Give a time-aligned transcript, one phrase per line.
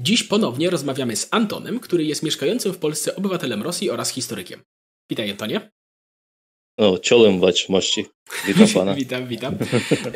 [0.00, 4.62] Dziś ponownie rozmawiamy z Antonem, który jest mieszkającym w Polsce obywatelem Rosji oraz historykiem.
[5.10, 5.70] Witaj Antonie.
[6.76, 8.06] O, czołem mości.
[8.46, 8.94] Witam pana.
[9.04, 9.54] witam, witam.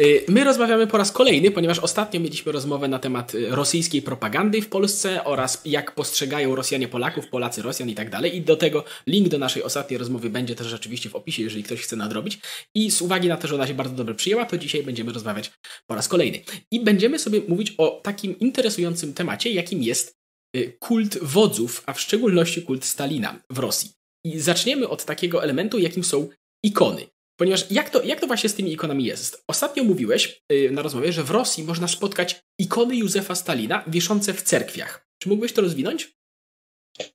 [0.01, 4.63] Y, my rozmawiamy po raz kolejny, ponieważ ostatnio mieliśmy rozmowę na temat y, rosyjskiej propagandy
[4.63, 8.37] w Polsce oraz jak postrzegają Rosjanie Polaków, Polacy Rosjan i tak dalej.
[8.37, 11.81] I do tego link do naszej ostatniej rozmowy będzie też rzeczywiście w opisie, jeżeli ktoś
[11.81, 12.39] chce nadrobić.
[12.75, 15.51] I z uwagi na to, że ona się bardzo dobrze przyjęła, to dzisiaj będziemy rozmawiać
[15.87, 16.41] po raz kolejny.
[16.71, 20.17] I będziemy sobie mówić o takim interesującym temacie, jakim jest
[20.57, 23.91] y, kult wodzów, a w szczególności kult Stalina w Rosji.
[24.25, 26.29] I zaczniemy od takiego elementu, jakim są
[26.63, 27.07] ikony.
[27.37, 29.45] Ponieważ jak to, jak to właśnie z tymi ikonami jest?
[29.49, 34.43] Ostatnio mówiłeś yy, na rozmowie, że w Rosji można spotkać ikony Józefa Stalina wieszące w
[34.43, 35.09] cerkwiach.
[35.23, 36.19] Czy mógłbyś to rozwinąć?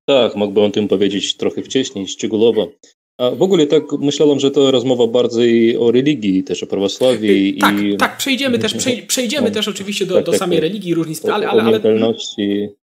[0.06, 2.72] Tak, mógłbym o tym powiedzieć trochę wcześniej, szczegółowo.
[3.18, 7.54] A w ogóle tak myślałem, że to rozmowa bardziej o religii, też o prawosławie.
[7.54, 7.98] Tak, i...
[7.98, 8.74] tak, przejdziemy też,
[9.08, 11.64] przejdziemy no, też oczywiście do, tak, do tak, samej tak, religii i różnic, ale, ale,
[11.64, 11.80] ale...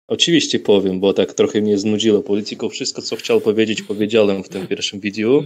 [0.08, 2.70] Oczywiście powiem, bo tak trochę mnie znudziło polityką.
[2.70, 5.44] Wszystko, co chciał powiedzieć, powiedziałem w tym pierwszym wideo.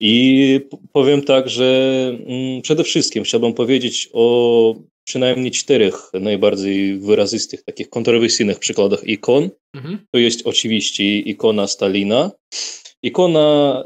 [0.00, 0.60] I
[0.92, 8.58] powiem tak, że mm, przede wszystkim chciałbym powiedzieć o przynajmniej czterech najbardziej wyrazistych, takich kontrowersyjnych
[8.58, 9.50] przykładach ikon.
[10.12, 12.30] To jest oczywiście ikona Stalina,
[13.02, 13.82] ikona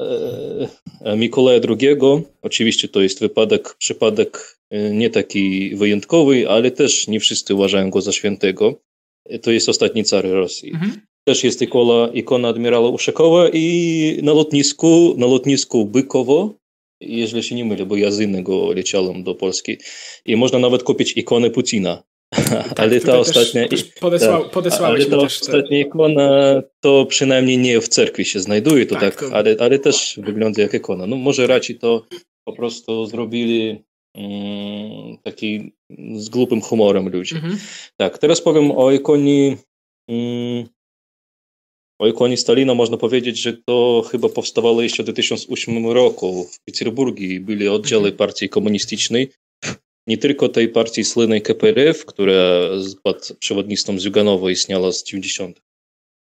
[1.04, 1.96] e, Mikołaja II.
[2.42, 8.00] Oczywiście to jest wypadek, przypadek e, nie taki wyjątkowy, ale też nie wszyscy uważają go
[8.00, 8.80] za świętego
[9.42, 10.70] to jest ostatni car Rosji.
[10.70, 11.00] Mhm.
[11.24, 16.54] Też jest ikona, ikona admirała Uszakowa i na lotnisku, na lotnisku Bykowo,
[17.00, 19.76] jeżeli się nie mylę, bo ja z innego leciałem do Polski,
[20.26, 22.02] i można nawet kupić ikonę Putina.
[22.30, 27.80] Tak, ale ta ostatnia, też podesłał, tak, podesłałeś ale ta ostatnia ikona to przynajmniej nie
[27.80, 29.36] w cerkwi się znajduje, to tak, tak to...
[29.36, 31.06] Ale, ale też wygląda jak ikona.
[31.06, 32.06] No może raczej to
[32.44, 33.84] po prostu zrobili
[35.22, 35.72] taki
[36.16, 37.34] z głupim humorem ludzi.
[37.34, 37.58] Mhm.
[37.96, 39.56] Tak, teraz powiem o ikonie
[40.08, 40.68] mm,
[41.98, 47.22] o ikonie Stalina można powiedzieć, że to chyba powstawało jeszcze w 2008 roku w Petersburgu.
[47.40, 48.16] Byli oddziały mhm.
[48.16, 49.30] partii komunistycznej.
[50.06, 52.60] Nie tylko tej partii słynnej KPRF, która
[53.02, 55.62] pod przewodnictwem Zyuganowa istniała z 90.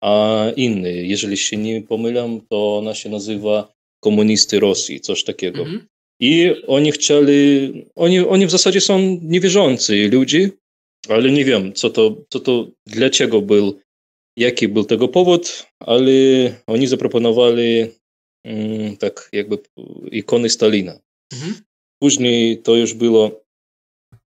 [0.04, 3.74] A inny, jeżeli się nie pomylam, to ona się nazywa
[4.04, 5.62] Komunisty Rosji, coś takiego.
[5.62, 5.88] Mhm.
[6.20, 10.50] I oni chcieli, oni, oni w zasadzie są niewierzący ludzie,
[11.10, 13.80] ale nie wiem, co to, co to, dlaczego był,
[14.38, 16.12] jaki był tego powód, ale
[16.68, 17.86] oni zaproponowali
[18.44, 19.58] mm, tak jakby
[20.12, 21.00] ikony Stalina.
[21.34, 21.56] Mhm.
[22.02, 23.46] Później to już było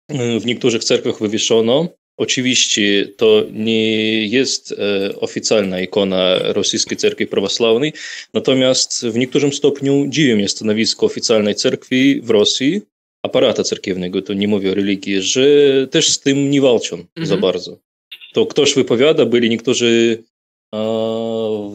[0.09, 1.87] w niektórych cerkwiach wywieszono,
[2.19, 4.75] Oczywiście to nie jest e,
[5.19, 7.93] oficjalna ikona rosyjskiej cerkwi prawosławnej,
[8.33, 12.81] natomiast w niektórym stopniu dziwi mnie stanowisko oficjalnej cerkwi w Rosji,
[13.23, 15.41] aparata cerkiewnego, to nie mówię o religii, że
[15.91, 17.27] też z tym nie walczą mhm.
[17.27, 17.77] za bardzo.
[18.33, 20.23] To ktoś wypowiada, byli niektórzy
[20.73, 20.77] w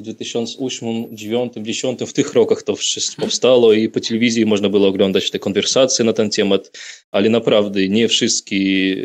[0.04, 5.30] 2008, 2009, 2010, w tych rokach to wszystko powstało i po telewizji można było oglądać
[5.30, 6.78] te konwersacje na ten temat,
[7.10, 8.56] ale naprawdę nie wszystkie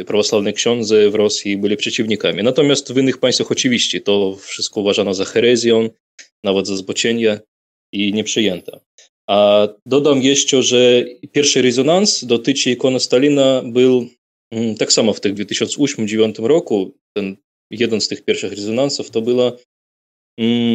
[0.06, 2.44] prawosławne ksiądze w Rosji byli przeciwnikami.
[2.44, 5.90] Natomiast w innych państwach oczywiście to wszystko uważano za herezję,
[6.44, 7.40] nawet za zboczenie
[7.94, 8.80] i nieprzyjęte.
[9.30, 14.08] A dodam jeszcze, że pierwszy rezonans dotyczy ikony Stalina był
[14.80, 16.92] tak samo w tych 2008-2009 roku.
[17.14, 17.36] Ten
[17.72, 19.52] jeden z tych pierwszych rezonansów to była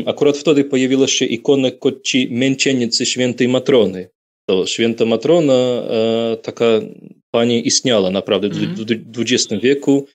[0.07, 4.09] Akurat wtedy pojawiła się ikona koci męczennicy świętej Matrony.
[4.49, 5.83] To święta Matrona,
[6.43, 6.81] taka
[7.31, 8.85] pani istniała naprawdę w
[9.19, 10.07] XX wieku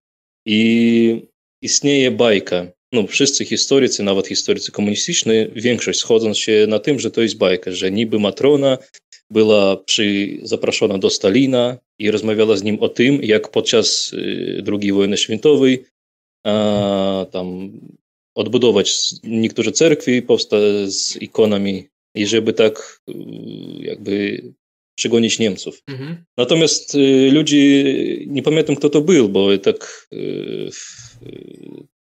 [0.46, 1.22] i
[1.64, 2.68] istnieje bajka.
[2.94, 7.72] No, wszyscy historycy, nawet historycy komunistyczni, większość schodzą się na tym, że to jest bajka,
[7.72, 8.78] że niby Matrona
[9.32, 14.16] była przy, zaproszona do Stalina i rozmawiała z nim o tym, jak podczas
[14.68, 15.84] II wojny świętowej
[16.46, 17.72] a, tam
[18.40, 20.22] odbudować niektóre cerkwi
[20.88, 23.14] z ikonami i żeby tak y,
[23.80, 24.44] jakby
[24.96, 25.84] przegonić Niemców.
[25.88, 26.24] Mhm.
[26.38, 27.84] Natomiast y, ludzi,
[28.28, 30.70] nie pamiętam kto to był, bo tak y,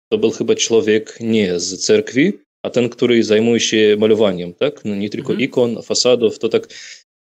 [0.09, 4.85] to był chyba człowiek nie z cerkwi, a ten, który zajmuje się malowaniem, tak?
[4.85, 5.45] No nie tylko mhm.
[5.45, 6.69] ikon, fasadów, to tak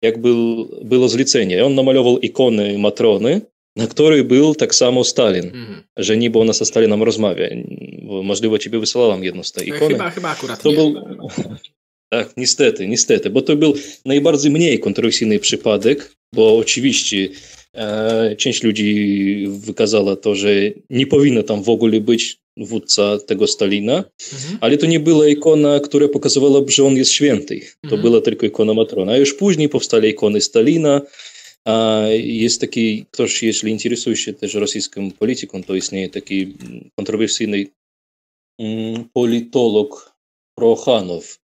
[0.01, 1.65] jak był, było zlecenie.
[1.65, 3.41] On namalował ikony Matrony,
[3.75, 5.83] na której był tak samo Stalin, mm.
[5.97, 7.47] że niby ona ze Stalinem rozmawia.
[8.23, 9.87] Możliwe ciebie wysyłałam jedną z tej ikony.
[9.87, 10.75] Chyba, chyba akurat to nie.
[10.75, 10.93] Był...
[12.13, 13.73] Tak, niestety, niestety, bo to był
[14.05, 17.29] najbardziej mniej kontrowersyjny przypadek, bo oczywiście
[17.73, 20.49] e, część ludzi wykazała to, że
[20.89, 23.95] nie powinno tam w ogóle być wódca tego Stalina,
[24.33, 24.57] mhm.
[24.61, 27.59] ale to nie była ikona, która pokazywała, że on jest święty.
[27.81, 28.01] To mhm.
[28.01, 29.11] była tylko ikona Matrona.
[29.11, 31.01] A już później powstały ikony Stalina,
[32.17, 36.53] jest taki ktoś, jeśli interesuje się też rosyjską polityką, to istnieje taki
[36.95, 37.65] kontrowersyjny
[39.13, 40.13] politolog
[40.57, 41.39] Prochanow,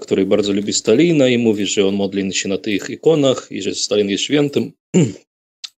[0.00, 3.74] który bardzo lubi Stalina i mówi, że on modli się na tych ikonach i że
[3.74, 4.72] Stalin jest świętym.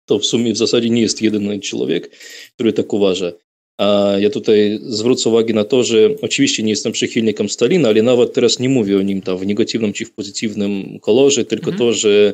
[0.07, 2.09] To w sumie w zasadzie nie jest jedyny człowiek,
[2.53, 3.31] który tak uważa.
[3.77, 8.33] A ja tutaj zwrócę uwagę na to, że oczywiście nie jestem przychylnikiem Stalina, ale nawet
[8.33, 11.79] teraz nie mówię o nim tam w negatywnym czy w pozytywnym kolorze, tylko mm -hmm.
[11.79, 12.33] to, że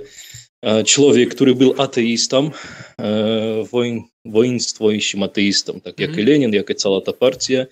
[1.55, 2.51] był ateistą,
[3.71, 6.23] woin, woinstwojującym ateistą, tak jak mm -hmm.
[6.23, 7.65] i Lenin, jak i cała ta partia,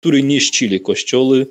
[0.00, 1.46] którzy niszczyli kościoły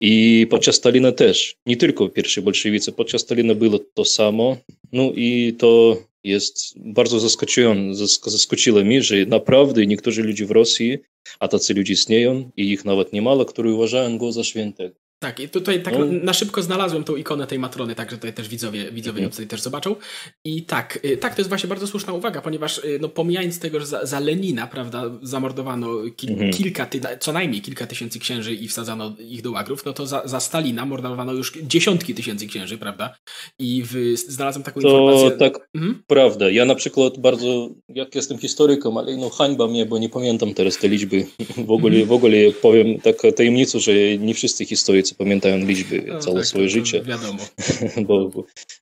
[0.00, 4.56] i podczas Stalina też, nie tylko pierwsi bolszewicy, podczas Stalina było to samo,
[4.92, 10.98] no i to jest bardzo zaskakujące, zaskoczyło mnie, że naprawdę niektórzy ludzie w Rosji,
[11.38, 14.94] a tacy ludzie istnieją i ich nawet niemało, którzy uważają go za świętego.
[15.22, 16.04] Tak, i tutaj tak no.
[16.22, 19.48] na szybko znalazłem tą ikonę tej matrony, także tutaj też widzowie, widzowie mhm.
[19.48, 19.96] też zobaczą.
[20.44, 23.80] I tak, y, tak, to jest właśnie bardzo słuszna uwaga, ponieważ y, no, pomijając tego,
[23.80, 26.52] że za, za Lenina, prawda, zamordowano kil, mhm.
[26.52, 30.22] kilka, ty, co najmniej kilka tysięcy księży i wsadzano ich do łagrów, no to za,
[30.24, 33.14] za Stalina mordowano już dziesiątki tysięcy księży, prawda?
[33.58, 35.30] I w, znalazłem taką to informację.
[35.30, 36.02] tak, mhm.
[36.06, 36.50] prawda.
[36.50, 40.78] Ja na przykład bardzo, jak jestem historykiem, ale no hańba mnie, bo nie pamiętam teraz
[40.78, 41.26] te liczby.
[41.56, 46.18] W ogóle, w ogóle powiem tak tajemnicę, że nie wszyscy historycy wszyscy pamiętają liczby no,
[46.18, 47.02] całe tak, swoje życie.
[47.02, 47.46] Wiadomo.
[48.08, 48.30] bo,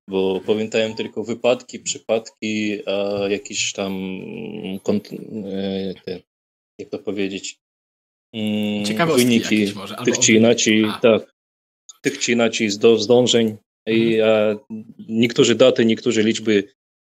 [0.08, 3.92] bo, pamiętają tylko wypadki, przypadki, a jakieś tam
[5.44, 6.20] e, te,
[6.78, 7.58] jak to powiedzieć,
[8.34, 10.98] mm, wyniki może, tych czy inaczej, a.
[11.00, 11.34] tak,
[12.02, 13.56] tych czy inaczej zdążeń.
[13.86, 14.58] I mhm.
[14.58, 14.75] a
[15.08, 16.64] niektórzy daty, niektóre liczby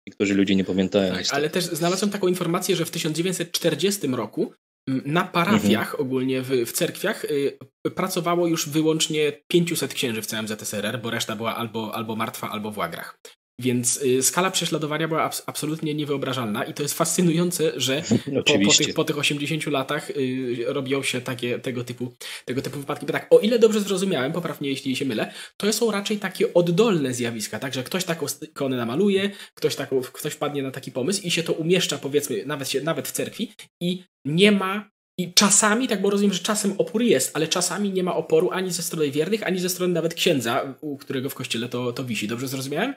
[0.07, 1.15] niektórzy ludzie nie pamiętają.
[1.15, 4.53] Tak, ale też znalazłem taką informację, że w 1940 roku
[4.87, 6.01] na parafiach mhm.
[6.01, 7.59] ogólnie w, w cerkwiach y,
[7.95, 12.71] pracowało już wyłącznie 500 księży w całym ZSRR, bo reszta była albo, albo martwa, albo
[12.71, 13.19] w łagrach.
[13.59, 18.03] Więc y, skala prześladowania była abs absolutnie niewyobrażalna i to jest fascynujące, że
[18.47, 22.13] po, po, tych, po tych 80 latach y, robią się takie, tego, typu,
[22.45, 23.07] tego typu wypadki.
[23.07, 27.15] Bo tak, o ile dobrze zrozumiałem, poprawnie jeśli się mylę, to są raczej takie oddolne
[27.15, 31.31] zjawiska, tak, że ktoś taką ikonę namaluje, ktoś, taką, ktoś wpadnie na taki pomysł i
[31.31, 36.03] się to umieszcza powiedzmy nawet, się, nawet w cerkwi i nie ma i czasami, tak
[36.03, 39.43] bo rozumiem, że czasem opór jest, ale czasami nie ma oporu ani ze strony wiernych,
[39.43, 42.29] ani ze strony nawet księdza, u którego w kościele to, to wisi.
[42.29, 42.95] Dobrze zrozumiałem?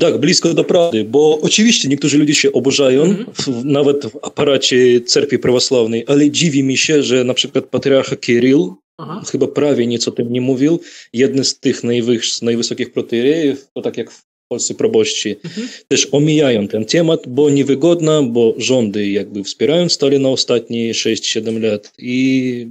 [0.00, 3.64] Tak, blisko do prawdy, bo oczywiście niektórzy ludzie się oburzają, mm -hmm.
[3.64, 8.68] nawet w aparacie cerkwi prawosławnej, ale dziwi mi się, że na przykład patriarcha Kirill,
[8.98, 9.22] Aha.
[9.30, 10.80] chyba prawie nic o tym nie mówił,
[11.12, 15.68] jeden z tych najwyż, najwysokich protejerejów, to tak jak w Polsce probości, mhm.
[15.88, 22.66] też omijają ten temat, bo niewygodno, bo rządy jakby wspierają Stalina ostatnie 6-7 lat i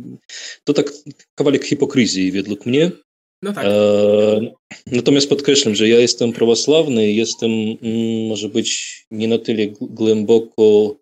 [0.63, 0.93] to tak
[1.35, 2.91] kawałek hipokryzji według mnie.
[3.45, 3.65] No tak.
[3.65, 4.51] E,
[4.91, 10.95] natomiast podkreślam, że ja jestem prawosławny i jestem, mm, może być nie na tyle głęboko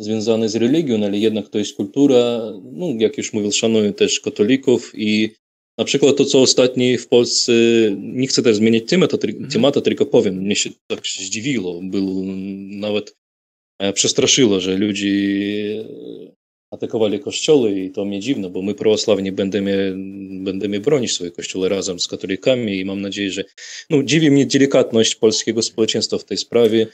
[0.00, 4.92] związany z religią, ale jednak to jest kultura, no jak już mówił, szanuję też katolików
[4.94, 5.30] i
[5.78, 7.52] na przykład to, co ostatnio w Polsce,
[7.98, 9.18] nie chcę też zmieniać tematu,
[9.52, 12.24] tematu tylko powiem, mnie się tak zdziwiło, był
[12.70, 13.16] nawet
[13.78, 15.08] e, przestraszyło, że ludzie
[16.70, 19.94] atakowali kościoły i to mnie dziwne, bo my prawosławni będziemy,
[20.40, 23.44] będziemy bronić swoje kościoły razem z katolikami i mam nadzieję, że
[23.90, 26.86] no, dziwi mnie delikatność polskiego społeczeństwa w tej sprawie.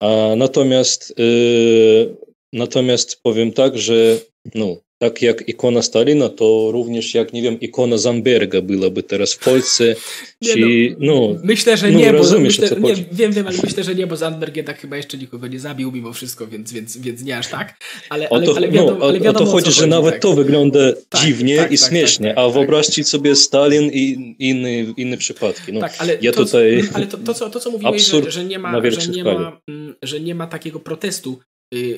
[0.00, 2.16] A natomiast, yy,
[2.52, 4.20] natomiast powiem tak, że
[4.54, 9.38] no, tak jak ikona Stalina, to również jak, nie wiem, ikona Zamberga byłaby teraz w
[9.38, 9.84] Polsce.
[10.42, 13.84] Nie, czy, no, no, myślę, że no, nie, bo myślę, nie, wiem, wiem, ale myślę,
[13.84, 17.22] że nie, bo Zandberg jednak chyba jeszcze nikogo nie zabił mimo wszystko, więc, więc, więc
[17.22, 17.74] nie aż tak.
[18.08, 20.22] Ale, ale, to, ale wiadomo, no, ale wiadomo o to chodzi, że chodzi, nawet tak.
[20.22, 20.78] to wygląda
[21.08, 25.72] tak, dziwnie tak, i tak, śmiesznie, tak, a wyobraźcie sobie Stalin i inne, inne przypadki.
[25.72, 28.44] No, tak, ale, ja to, tutaj ale to, to, co, to, co mówiłeś, że, że,
[28.44, 31.38] nie ma, że, nie ma, mm, że nie ma takiego protestu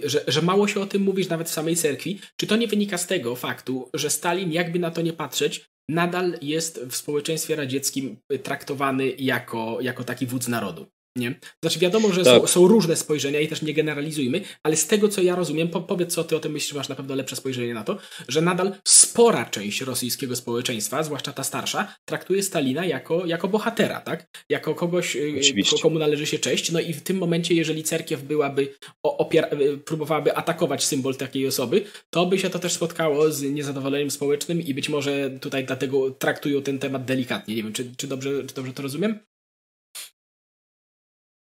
[0.04, 2.98] że, że mało się o tym mówisz nawet w samej cerkwi, czy to nie wynika
[2.98, 8.16] z tego faktu, że Stalin, jakby na to nie patrzeć, nadal jest w społeczeństwie radzieckim
[8.42, 10.86] traktowany jako, jako taki wódz narodu?
[11.16, 11.34] Nie?
[11.62, 12.40] Znaczy wiadomo, że tak.
[12.40, 15.80] są, są, różne spojrzenia i też nie generalizujmy, ale z tego co ja rozumiem, po,
[15.80, 17.98] powiedz co ty o tym myślisz, masz na pewno lepsze spojrzenie na to,
[18.28, 24.26] że nadal spora część rosyjskiego społeczeństwa, zwłaszcza ta starsza, traktuje Stalina jako, jako bohatera, tak?
[24.50, 25.82] Jako kogoś, y, Oczywiście.
[25.82, 26.72] komu należy się cześć.
[26.72, 28.74] No i w tym momencie, jeżeli cerkiew byłaby,
[29.06, 34.10] opier- y, próbowałaby atakować symbol takiej osoby, to by się to też spotkało z niezadowoleniem
[34.10, 37.54] społecznym i być może tutaj dlatego traktują ten temat delikatnie.
[37.54, 39.29] Nie wiem, czy, czy, dobrze, czy dobrze to rozumiem?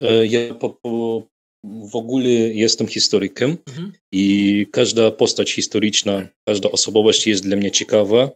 [0.02, 1.23] E, ja po, po,
[1.64, 3.93] w ogóle jestem historykiem mhm.
[4.12, 8.31] i każda postać historyczna, każda osobowość jest dla mnie ciekawa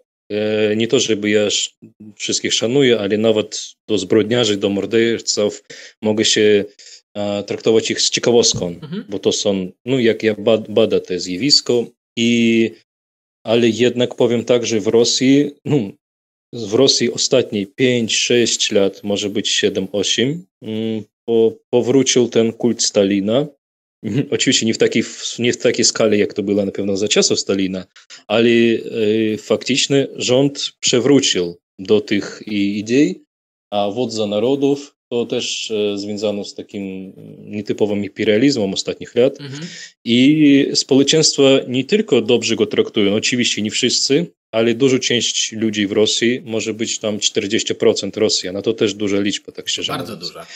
[0.77, 1.49] nie to, żeby ja
[2.17, 5.65] wszystkich szanuję, ale nawet do zbrodniarzy, do morderców
[6.03, 6.65] mogę się
[7.47, 9.05] traktować ich z ciekawostką, mhm.
[9.09, 11.87] bo to są, no jak ja bad, bada to zjawisko,
[12.19, 12.71] i,
[13.47, 15.77] ale jednak powiem tak, że w Rosji, no,
[16.53, 23.47] w Rosji ostatnie 5-6 lat, może być 7-8, mm, po, powrócił ten kult Stalina.
[24.31, 25.03] Oczywiście nie w, takiej,
[25.39, 27.85] nie w takiej skali, jak to było na pewno za czasów Stalina,
[28.27, 33.25] ale e, faktycznie rząd przewrócił do tych idei,
[33.71, 39.41] a wodza narodów to też e, związano z takim nietypowym imperializmem ostatnich lat.
[39.41, 39.63] Mhm.
[40.05, 45.93] I społeczeństwa nie tylko dobrze go traktują, oczywiście nie wszyscy, ale duża część ludzi w
[45.93, 50.29] Rosji, może być tam 40% Rosja, no to też duża liczba, tak szczerze Bardzo mówiąc.
[50.29, 50.47] duża.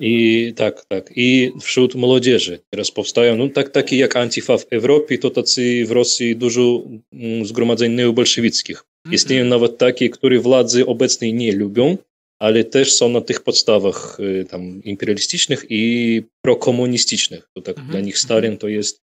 [0.00, 1.10] I tak, tak.
[1.16, 5.90] I wśród młodzieży teraz powstają, no tak, takie jak Antifa w Europie, to tacy w
[5.90, 8.76] Rosji dużo mm, zgromadzeń neobolszewickich.
[8.76, 9.14] Mm -hmm.
[9.14, 11.96] Istnieją nawet takie, które władzy obecnej nie lubią,
[12.38, 17.48] ale też są na tych podstawach y, tam imperialistycznych i prokomunistycznych.
[17.54, 17.90] To tak mm -hmm.
[17.90, 19.02] dla nich Stalin to jest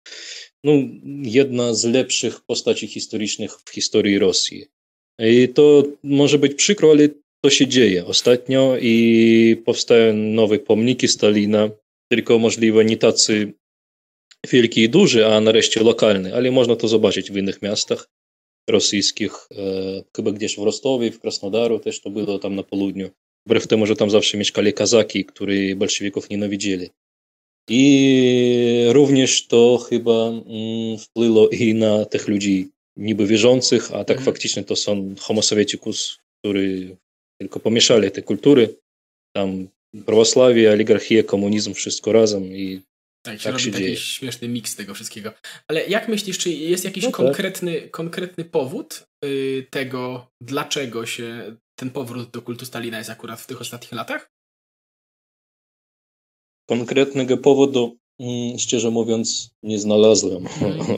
[0.65, 0.73] no,
[1.23, 4.67] jedna z lepszych postaci historycznych w historii Rosji.
[5.19, 7.09] I to może być przykro, ale
[7.45, 11.71] to się dzieje ostatnio i powstają nowe pomniki Stalina,
[12.13, 13.53] tylko możliwe nie tacy
[14.53, 18.09] wielkie i duże, a nareszcie lokalne, ale można to zobaczyć w innych miastach
[18.71, 23.11] rosyjskich, e, chyba gdzieś w Rostowie, w Krasnodaru też to było tam na południu.
[23.47, 26.91] Wbrew temu, że tam zawsze mieszkali kazaki, którzy bolszewików nienawidzili.
[27.69, 34.25] I również to chyba mm, i na tych ludzi niby wierzących, a tak mm.
[34.25, 36.97] faktycznie to są homo sovietikus, którzy
[37.41, 38.77] tylko pomieszali te kultury,
[39.37, 39.69] tam
[40.07, 42.83] prawosławie, oligarchia, komunizm, wszystko razem i
[43.23, 43.97] tak, się tak robi się taki dzieje.
[43.97, 45.33] śmieszny miks tego wszystkiego.
[45.69, 47.17] Ale jak myślisz, czy jest jakiś no tak.
[47.17, 53.47] konkretny, konkretny powód y, tego, dlaczego się ten powrót do kultu Stalina jest akurat w
[53.47, 54.31] tych ostatnich latach?
[56.69, 57.99] Konkretnego powodu,
[58.59, 60.47] szczerze mówiąc, nie znalazłem.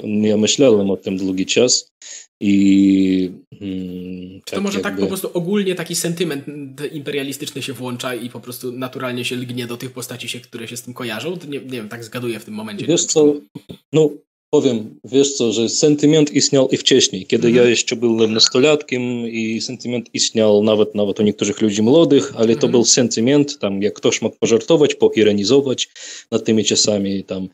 [0.03, 0.25] Mm.
[0.25, 1.89] Ja myślałem o tym długi czas
[2.41, 3.31] i.
[3.59, 4.91] Hmm, Czy to tak może jakby...
[4.91, 6.45] tak po prostu ogólnie taki sentyment
[6.93, 10.77] imperialistyczny się włącza i po prostu naturalnie się lgnie do tych postaci, się, które się
[10.77, 11.39] z tym kojarzą?
[11.49, 12.87] Nie, nie wiem, tak zgaduję w tym momencie.
[12.87, 13.35] Wiesz co,
[13.93, 14.11] no
[14.55, 17.65] powiem, wiesz co, że sentyment istniał i wcześniej, kiedy mhm.
[17.65, 22.53] ja jeszcze byłem nastolatkiem i sentyment istniał nawet, nawet u niektórych ludzi młodych, ale to
[22.53, 22.73] mhm.
[22.73, 25.89] był sentyment, tam jak ktoś mógł pożartować, poironizować
[26.31, 27.49] nad tymi czasami, tam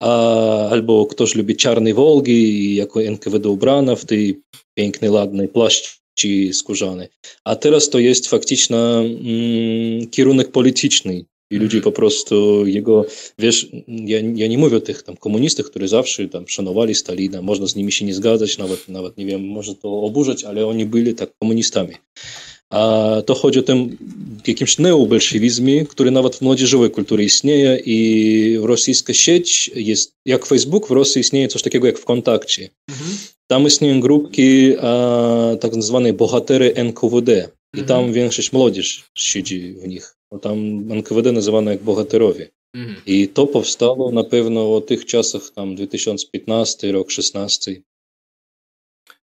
[0.00, 4.40] a, albo ktoś lubi czarne Wolgi i jako NKWD ubrana w tej
[4.74, 7.08] pięknej, ładnej płaszczy skórzanej.
[7.44, 13.06] A teraz to jest faktycznie mm, kierunek polityczny i ludzie po prostu jego,
[13.38, 17.66] wiesz, ja, ja nie mówię o tych tam komunistach, którzy zawsze tam szanowali Stalina, można
[17.66, 21.14] z nimi się nie zgadzać, nawet, nawet nie wiem, może to oburzać, ale oni byli
[21.14, 21.94] tak komunistami.
[22.70, 23.96] A to chodzi o tym
[24.46, 30.90] jakimś neobolszewizmie, który nawet w młodzieżowej kulturze istnieje i rosyjska sieć jest, jak Facebook, w
[30.90, 32.68] Rosji istnieje coś takiego jak w kontakcie.
[32.90, 33.10] Mhm.
[33.46, 37.88] Tam istnieją grupki a, tak zwane bohatery NKWD i mhm.
[37.88, 40.19] tam większość młodzież siedzi w nich.
[40.30, 40.58] Bo tam
[40.92, 42.50] NKWD nazywane jak bohaterowie.
[42.74, 43.02] Mhm.
[43.06, 47.82] I to powstało na pewno o tych czasach, tam 2015 rok, 16.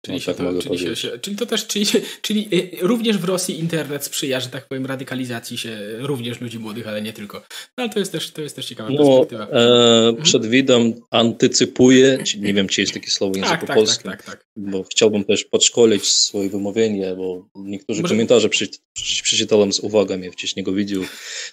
[0.06, 1.86] Czyli, tak to, czyli, się, czyli, to też, czyli,
[2.22, 6.88] czyli y, również w Rosji internet sprzyja, że tak powiem, radykalizacji się również ludzi młodych,
[6.88, 7.38] ale nie tylko.
[7.78, 9.44] No ale to jest też, to jest też ciekawa no, perspektywa.
[9.44, 10.24] E, mhm.
[10.24, 14.36] Przedwidam, antycypuję, nie wiem, czy jest takie słowo w języku tak, tak, polskim, tak, tak,
[14.36, 18.14] tak, bo chciałbym też podszkolić swoje wymówienie, bo niektórzy Może...
[18.14, 18.68] komentarze przy,
[19.24, 21.02] przeczytałem z uwagą, ja wcześniej go widział.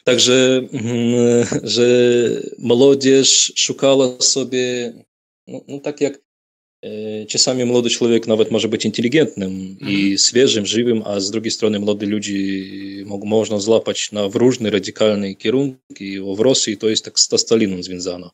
[0.04, 1.86] Także, mm, że
[2.58, 4.92] młodzież szukała sobie,
[5.46, 6.29] no, no tak jak
[7.28, 12.06] Czasami młody człowiek nawet może być inteligentnym i świeżym, żywym, a z drugiej strony młody
[12.06, 16.20] ludzi można złapać na w różne radykalne kierunki.
[16.20, 18.30] W Rosji to jest tak z Staliną związano.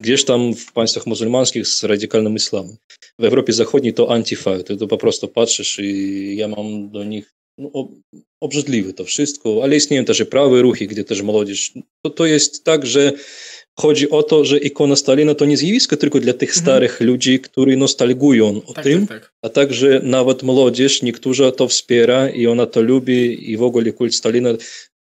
[0.00, 2.76] Gdzieś tam w państwach muzułmańskich z radykalnym islamem.
[3.18, 7.34] W Europie Zachodniej to antifa, ty to po prostu patrzysz i ja mam do nich
[7.58, 7.88] no,
[8.40, 11.72] obrzydliwe to wszystko, ale istnieją też prawe ruchy, gdzie też młodzież.
[12.02, 13.12] To, to jest tak, że
[13.80, 16.62] Chodzi o to, że ikona Stalina to nie zjawisko tylko dla tych mhm.
[16.62, 19.34] starych ludzi, którzy nostalgują o tak, tym, tak, tak.
[19.42, 24.14] a także nawet młodzież, niektórzy to wspiera i ona to lubi i w ogóle kult
[24.14, 24.50] Stalina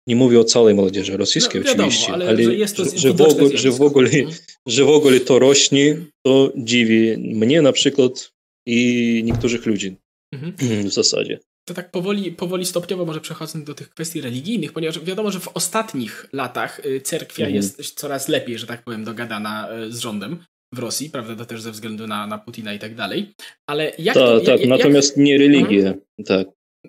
[0.06, 3.12] nie mówię o całej młodzieży rosyjskiej no, wiadomo, oczywiście, ale, ale że, jest to że,
[3.12, 4.37] w ogóle, że, w ogóle, mhm.
[4.66, 8.33] że w ogóle to rośnie, to dziwi mnie na przykład
[8.66, 9.97] i niektórych ludzi
[10.33, 10.88] mhm.
[10.88, 15.30] w zasadzie to tak powoli, powoli stopniowo może przechodząc do tych kwestii religijnych, ponieważ wiadomo,
[15.30, 17.56] że w ostatnich latach y, cerkwia mhm.
[17.56, 20.44] jest coraz lepiej, że tak powiem, dogadana y, z rządem.
[20.75, 23.35] w Rosji, prawda, to też ze względu na, na Putina i tak dalej,
[23.66, 24.40] ale jak Ta, to...
[24.40, 25.26] Tak, jak, natomiast jak...
[25.26, 26.00] nie religię, mhm.
[26.26, 26.47] tak.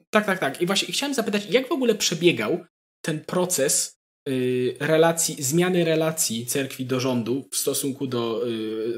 [0.10, 0.62] Tak, tak, tak.
[0.62, 2.66] I właśnie chciałem zapytać, jak w ogóle przebiegał
[3.02, 8.44] ten proces y, relacji, zmiany relacji cerkwi do rządu w stosunku do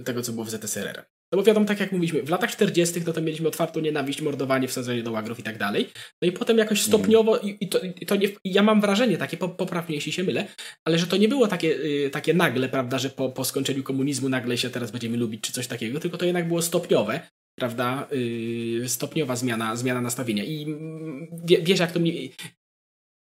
[0.05, 1.05] tego, co było w ZSRR?
[1.31, 3.01] No bo wiadomo, tak jak mówiliśmy, w latach 40.
[3.07, 5.89] no to mieliśmy otwartą nienawiść, mordowanie, wsadzenie do łagrów i tak dalej.
[6.21, 6.87] No i potem jakoś mhm.
[6.87, 10.47] stopniowo, i, i, to, i to nie, ja mam wrażenie takie, poprawnie jeśli się mylę,
[10.85, 14.29] ale że to nie było takie, y, takie nagle, prawda, że po, po skończeniu komunizmu
[14.29, 17.19] nagle się teraz będziemy lubić, czy coś takiego, tylko to jednak było stopniowe,
[17.59, 20.43] prawda, yy, stopniowa zmiana, zmiana nastawienia.
[20.43, 22.31] I mm, wie, wiesz, jak to mi...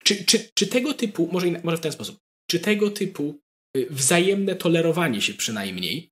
[0.05, 2.19] Czy, czy, czy tego typu, może, może w ten sposób,
[2.51, 3.41] czy tego typu
[3.77, 6.14] y, wzajemne tolerowanie się przynajmniej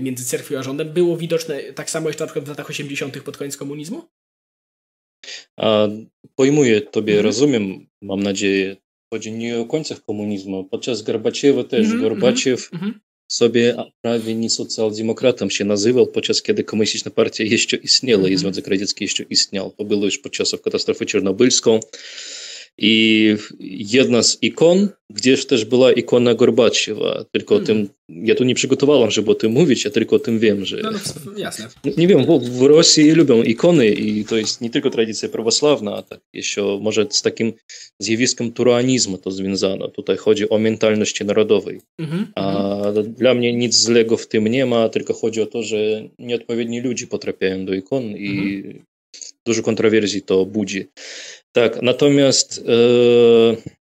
[0.00, 3.22] między cerkwią a rządem było widoczne tak samo jeszcze na przykład w latach 80.
[3.22, 4.02] pod koniec komunizmu?
[5.56, 5.88] A,
[6.34, 7.26] pojmuję Tobie, mhm.
[7.26, 8.76] rozumiem, mam nadzieję.
[9.12, 10.64] Chodzi nie o końcach komunizmu.
[10.64, 11.80] Podczas Gorbaciewa też.
[11.80, 13.00] Mhm, Gorbaciew mhm, mhm.
[13.32, 19.04] sobie prawie nie socjaldemokratом się nazywał, podczas kiedy komunistyczna partia jeszcze istniała i Związek Radziecki
[19.04, 19.70] jeszcze istniał.
[19.70, 21.80] To było już podczas katastrofy czarnobylską.
[22.82, 23.36] I
[23.88, 27.24] jedna z ikon, gdzieś też była ikona Gorbaciewa.
[27.32, 27.64] Tylko hmm.
[27.64, 30.64] o tym, ja tu nie przygotowałem, żeby o tym mówić, ja tylko o tym wiem,
[30.64, 30.76] że...
[30.82, 30.90] No,
[31.26, 31.68] no jasne.
[31.96, 36.02] Nie wiem, w, w Rosji lubią ikony i to jest nie tylko tradycja prawosławna, a
[36.02, 37.52] tak jeszcze może z takim
[37.98, 39.88] zjawiskiem turanizmu to związano.
[39.88, 41.80] Tutaj chodzi o mentalności narodowej.
[42.00, 42.24] Mm-hmm.
[42.34, 43.12] A mhm.
[43.14, 47.06] dla mnie nic złego w tym nie ma, tylko chodzi o to, że nieodpowiedni ludzie
[47.06, 48.82] potrafiają do ikon i mm-hmm.
[49.46, 50.86] dużo kontrowersji to budzi.
[51.52, 52.72] Tak, natomiast e,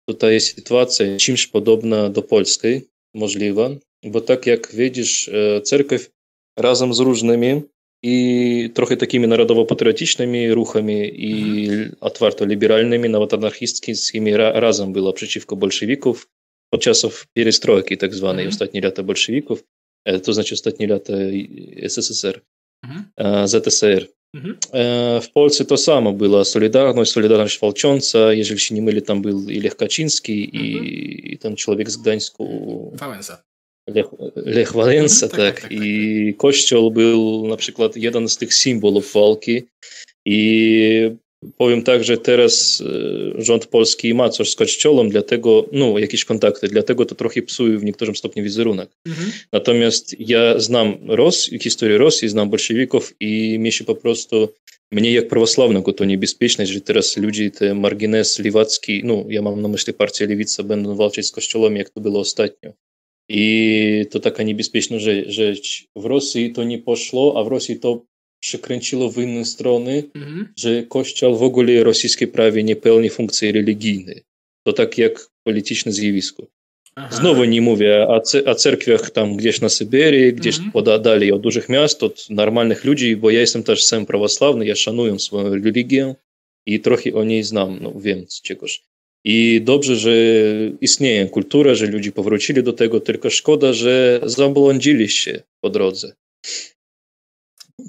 [0.09, 3.69] tutaj jest sytuacja czymś podobna do polskiej, możliwa,
[4.03, 6.11] bo tak jak widzisz, e, cerkiew
[6.57, 7.61] razem z różnymi
[8.03, 11.95] i trochę takimi narodowo-patriotycznymi ruchami i mhm.
[11.99, 16.29] otwarto-liberalnymi, nawet anarchistskimi razem była przeciwko bolszewików
[16.73, 18.53] podczas pierestrojki tak zwanej, mhm.
[18.53, 19.63] ostatnie lata bolszewików,
[20.05, 21.13] e, to znaczy ostatnie lata
[21.81, 22.41] SSSR,
[22.83, 23.47] mhm.
[23.47, 24.18] ZSR.
[24.33, 24.57] Mhm.
[25.21, 26.45] W Polsce to samo było.
[26.45, 28.33] Solidarność, Solidarność Walcząca.
[28.33, 30.65] Jeżeli się nie myli, tam był i Lech Kaczyński, mhm.
[30.65, 32.91] i, i ten człowiek z Gdańsku.
[32.95, 33.43] Wałęsa.
[33.87, 34.05] Lech,
[34.35, 38.53] Lech Wałęsa, mhm, tak, tak, tak, tak, I Kościół był na przykład jeden z tych
[38.53, 39.61] symbolów walki.
[40.25, 41.11] I
[41.57, 42.83] Powiem tak, że teraz
[43.37, 47.77] e, rząd polski ma coś z kościołem, dlatego, no, jakieś kontakty, dlatego to trochę psuje
[47.77, 48.89] w niektórym stopniu wizerunek.
[49.05, 49.31] Mhm.
[49.51, 54.49] Natomiast ja znam Ros, historię Rosji, znam bolszewików i mi się po prostu,
[54.91, 59.67] mnie jak prawosławnego to niebezpieczne, że teraz ludzie, te margines lewacki, no, ja mam na
[59.67, 62.73] myśli partię Lewica, będą walczyć z kościołem, jak to było ostatnio.
[63.29, 65.87] I to taka niebezpieczna rzecz.
[65.95, 68.05] W Rosji to nie poszło, a w Rosji to
[68.39, 70.53] przekręciło w inne strony, mhm.
[70.57, 74.21] że Kościół w ogóle rosyjskie prawie nie pełni funkcji religijnej.
[74.63, 76.47] To tak jak polityczne zjawisko.
[76.95, 77.15] Aha.
[77.15, 80.71] Znowu nie mówię o, o cerkwiach tam gdzieś na Syberii, gdzieś mhm.
[80.71, 85.19] podali od dużych miast, od normalnych ludzi, bo ja jestem też sam prawosławny, ja szanuję
[85.19, 86.15] swoją religię
[86.65, 88.81] i trochę o niej znam, no wiem z czegoś.
[89.23, 90.11] I dobrze, że
[90.81, 96.15] istnieje kultura, że ludzie powrócili do tego, tylko szkoda, że zabłądzili się po drodze.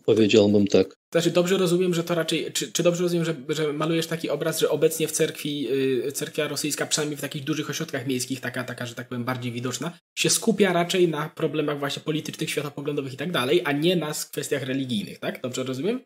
[0.07, 0.97] Powiedziałbym tak.
[1.13, 2.53] Znaczy, dobrze rozumiem, że to raczej.
[2.53, 6.49] Czy, czy dobrze rozumiem, że, że malujesz taki obraz, że obecnie w cerkwi, yy, cerkwia
[6.49, 10.31] rosyjska, przynajmniej w takich dużych ośrodkach miejskich, taka, taka, że tak powiem, bardziej widoczna, się
[10.31, 15.19] skupia raczej na problemach właśnie politycznych, światopoglądowych i tak dalej, a nie na kwestiach religijnych,
[15.19, 15.41] tak?
[15.43, 16.01] Dobrze rozumiem?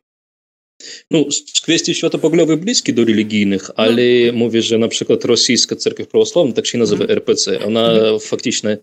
[1.10, 1.24] No,
[1.62, 4.32] kwestii światopoglądowych bliskie do religijnych, ale no.
[4.32, 7.16] mówię, że na przykład rosyjska cerkiew prawosławna, tak się nazywa mm.
[7.16, 8.20] RPC, ona mm.
[8.20, 8.78] faktycznie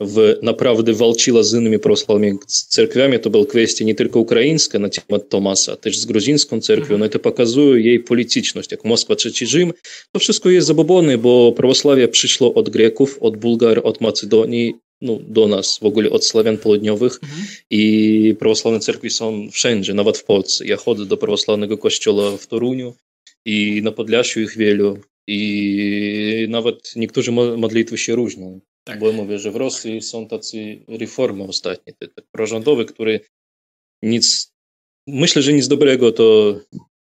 [0.00, 3.20] w naprawdę walczyła z innymi prawosławnymi cerkwiami.
[3.20, 6.98] To była kwestia nie tylko ukraińska na temat Tomasa, też z gruzińską cerkwią.
[6.98, 9.72] No to pokazuje jej polityczność, jak Moskwa, trzeci Rzym.
[10.12, 15.48] To wszystko jest zabobony, bo prawosławie przyszło od Greków, od Bułgar, od Macedonii, no, do
[15.48, 17.42] nas, w ogóle od Sławian Południowych mhm.
[17.70, 20.66] i prawosławne cerkwi są wszędzie, nawet w Polsce.
[20.66, 22.94] Ja chodzę do prawosławnego kościoła w Toruniu
[23.44, 28.60] i na Podlasiu ich wielu i nawet niektórzy modlitwy się różnią.
[28.86, 28.98] Tak.
[28.98, 33.20] Bo mówię, że w Rosji są tacy reformy ostatnie, te, te prorządowe, które
[34.02, 34.52] nic,
[35.06, 36.56] myślę, że nic dobrego to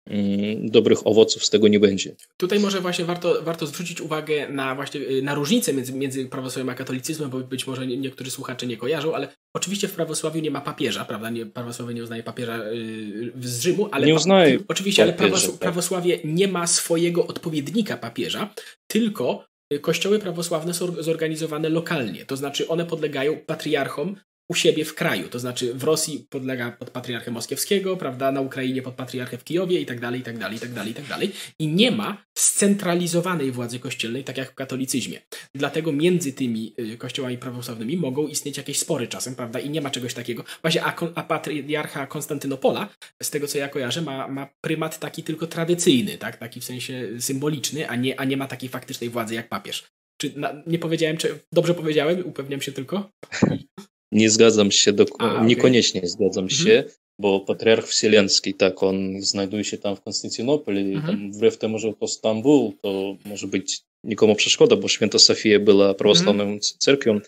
[0.05, 2.15] mm, dobrych owoców z tego nie będzie.
[2.37, 6.69] Tutaj może właśnie warto, warto zwrócić uwagę na właśnie y, na różnicę między, między prawosławiem
[6.69, 10.61] a katolicyzmem, bo być może niektórzy słuchacze nie kojarzą, ale oczywiście w prawosławiu nie ma
[10.61, 11.29] papieża, prawda?
[11.29, 15.59] Nie, prawosławie nie uznaje papieża yy, z Rzymu, ale nie uznaje oczywiście, papieża, ale tak.
[15.59, 18.53] prawosławie nie ma swojego odpowiednika papieża,
[18.87, 24.15] tylko kościoły prawosławne są zorganizowane lokalnie, to znaczy one podlegają patriarchom
[24.49, 25.29] u siebie w kraju.
[25.29, 29.81] To znaczy w Rosji podlega pod patriarchę moskiewskiego, prawda, na Ukrainie pod patriarchę w Kijowie
[29.81, 31.31] i tak dalej, i tak dalej, i tak dalej, i tak dalej.
[31.59, 35.21] I nie ma scentralizowanej władzy kościelnej, tak jak w katolicyzmie.
[35.55, 39.89] Dlatego między tymi y, kościołami prawosławnymi mogą istnieć jakieś spory czasem, prawda, i nie ma
[39.89, 40.43] czegoś takiego.
[40.61, 42.89] Właśnie, a, a patriarcha Konstantynopola,
[43.23, 47.07] z tego co ja kojarzę, ma, ma prymat taki tylko tradycyjny, tak, taki w sensie
[47.19, 49.83] symboliczny, a nie, a nie ma takiej faktycznej władzy jak papież.
[50.21, 52.25] Czy na, nie powiedziałem, czy dobrze powiedziałem?
[52.25, 53.09] Upewniam się tylko.
[54.15, 55.45] Nie zgadzam się, do, A, okay.
[55.45, 56.63] niekoniecznie zgadzam mhm.
[56.63, 56.83] się,
[57.19, 61.05] bo patriarch wsielenski, tak, on znajduje się tam w Konstantynopolu i mhm.
[61.05, 65.93] tam wbrew temu, że to Stambuł, to może być nikomu przeszkoda, bo święta Sofia była
[65.93, 66.59] prawosławną mm.
[66.59, 67.19] cerkwią.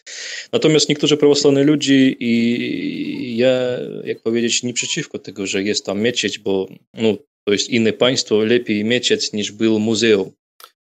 [0.53, 3.51] Natomiast niektórzy prawosławni ludzie i ja,
[4.03, 8.37] jak powiedzieć, nie przeciwko tego, że jest tam miecieć, bo no, to jest inne państwo,
[8.37, 10.31] lepiej miecieć niż był muzeum,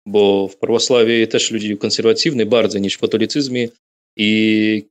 [0.05, 3.69] bo w prawosławie też ludzie konserwatywni bardzo niż w katolicyzmie
[4.17, 4.83] i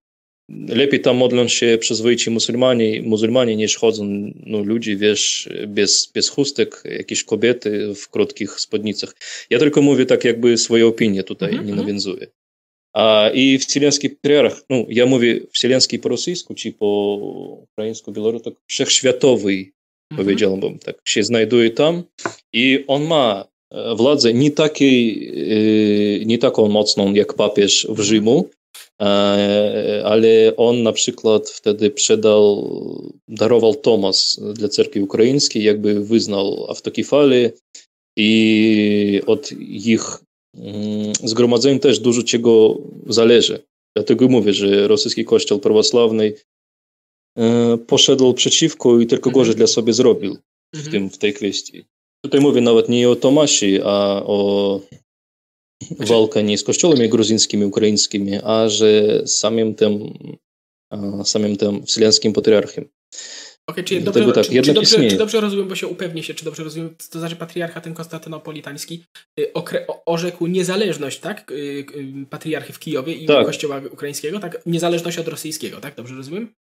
[0.49, 6.83] lepiej tam modlą się przyzwoici muzułmanie, muzułmanie niż chodzą no, ludzie, wiesz, bez, bez chustek,
[6.85, 9.15] jakieś kobiety w krótkich spódnicach.
[9.49, 11.67] Ja tylko mówię tak jakby swoje opinie tutaj, mm -hmm.
[11.67, 12.27] nie nawiązuję.
[12.93, 17.15] A i wселенский patriarch, no ja mówię wселенский po rosyjsku, czy po
[17.71, 20.17] ukraińsku, białorusku, tak wszechświatowy, mm -hmm.
[20.17, 22.03] powiedziałbym, tak się znajduje tam
[22.53, 23.53] i on ma
[23.95, 25.31] władzę nie takiej,
[26.25, 28.49] nie taką mocną jak papież w Rzymu,
[30.04, 32.70] ale on na przykład wtedy przedał,
[33.28, 37.52] darował Tomas dla cerkwi ukraińskiej, jakby wyznał autokefalię
[38.16, 40.02] i od ich
[41.24, 43.62] zgromadzeń też dużo czego zależy.
[43.96, 46.32] Dlatego mówię, że rosyjski kościół prawosławny
[47.86, 50.36] poszedł przeciwko i tylko gorzej dla sobie zrobił
[50.74, 51.84] w, tym, w tej kwestii.
[52.24, 54.80] Tutaj mówię nawet nie o Tomasie, a o
[55.98, 60.14] walka nie z kościołami gruzińskimi, ukraińskimi, a że samym tym,
[61.24, 62.88] samym tym wselenskim patriarchem.
[63.66, 66.44] Okay, czy, dobrze, tak, czy, czy, dobrze, czy dobrze rozumiem, bo się upewnię się, czy
[66.44, 69.04] dobrze rozumiem, to znaczy patriarcha ten konstantynopolitański
[69.40, 71.84] y, okre, orzekł niezależność, tak, y, y,
[72.30, 73.46] patriarchy w Kijowie i tak.
[73.46, 76.54] kościoła ukraińskiego, tak, niezależność od rosyjskiego, tak, dobrze rozumiem?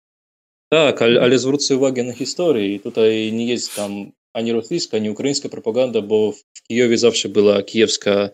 [0.73, 2.80] Tak, ale, ale zwrócę uwagę na historię.
[2.80, 8.30] Tutaj nie jest tam ani rosyjska, ani ukraińska propaganda, bo w Kijowie zawsze była kijewska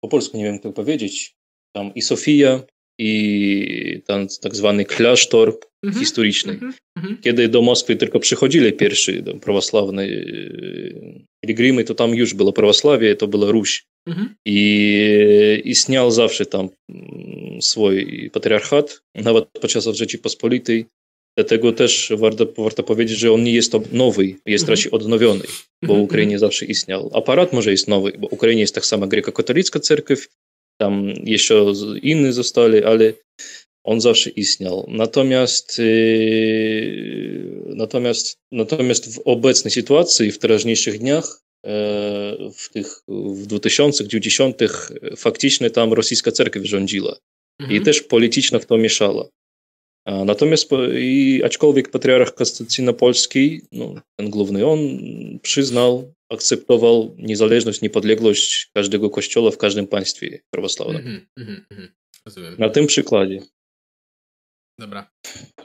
[0.00, 1.34] po polsku nie wiem, jak to powiedzieć,
[1.76, 2.62] tam i Sofia,
[2.98, 5.48] i ten tak zwany klasztor
[5.84, 6.52] mm -hmm, historyczny.
[6.52, 7.20] Mm -hmm.
[7.20, 10.08] Kiedy do Moskwy tylko przychodzili pierwsi prawosławne
[11.44, 13.84] pielgrimy, to tam już było prawosławie, to była Ruś.
[14.06, 14.28] Mm -hmm.
[14.46, 16.68] I istniał zawsze tam
[17.60, 20.86] swój patriarchat, nawet podczas Rzeczypospolitej.
[21.36, 25.44] Dlatego też warto, warto powiedzieć, że on nie jest nowy, jest raczej odnowiony,
[25.82, 27.10] bo w Ukrainie zawsze istniał.
[27.14, 30.28] Aparat może jest nowy, bo w Ukrainie jest tak samo grekokatolicka cerkiew,
[30.80, 31.64] tam jeszcze
[32.02, 33.12] inni zostali, ale
[33.84, 34.86] on zawsze istniał.
[34.88, 35.80] Natomiast,
[37.66, 41.40] natomiast, natomiast w obecnej sytuacji, w teraźniejszych dniach,
[42.54, 44.56] w tych w 2010
[45.16, 47.16] faktycznie tam rosyjska cerkiew rządziła
[47.70, 49.28] i też polityczna w to mieszała.
[50.06, 54.78] Natomiast i aczkolwiek patriarch Konstantynopolski, no, ten główny, on
[55.42, 61.06] przyznał, akceptował niezależność, niepodległość każdego kościoła w każdym państwie prawosławnym.
[61.06, 62.58] Mm -hmm, mm -hmm.
[62.58, 63.40] Na tym przykładzie.
[64.78, 65.10] Dobra.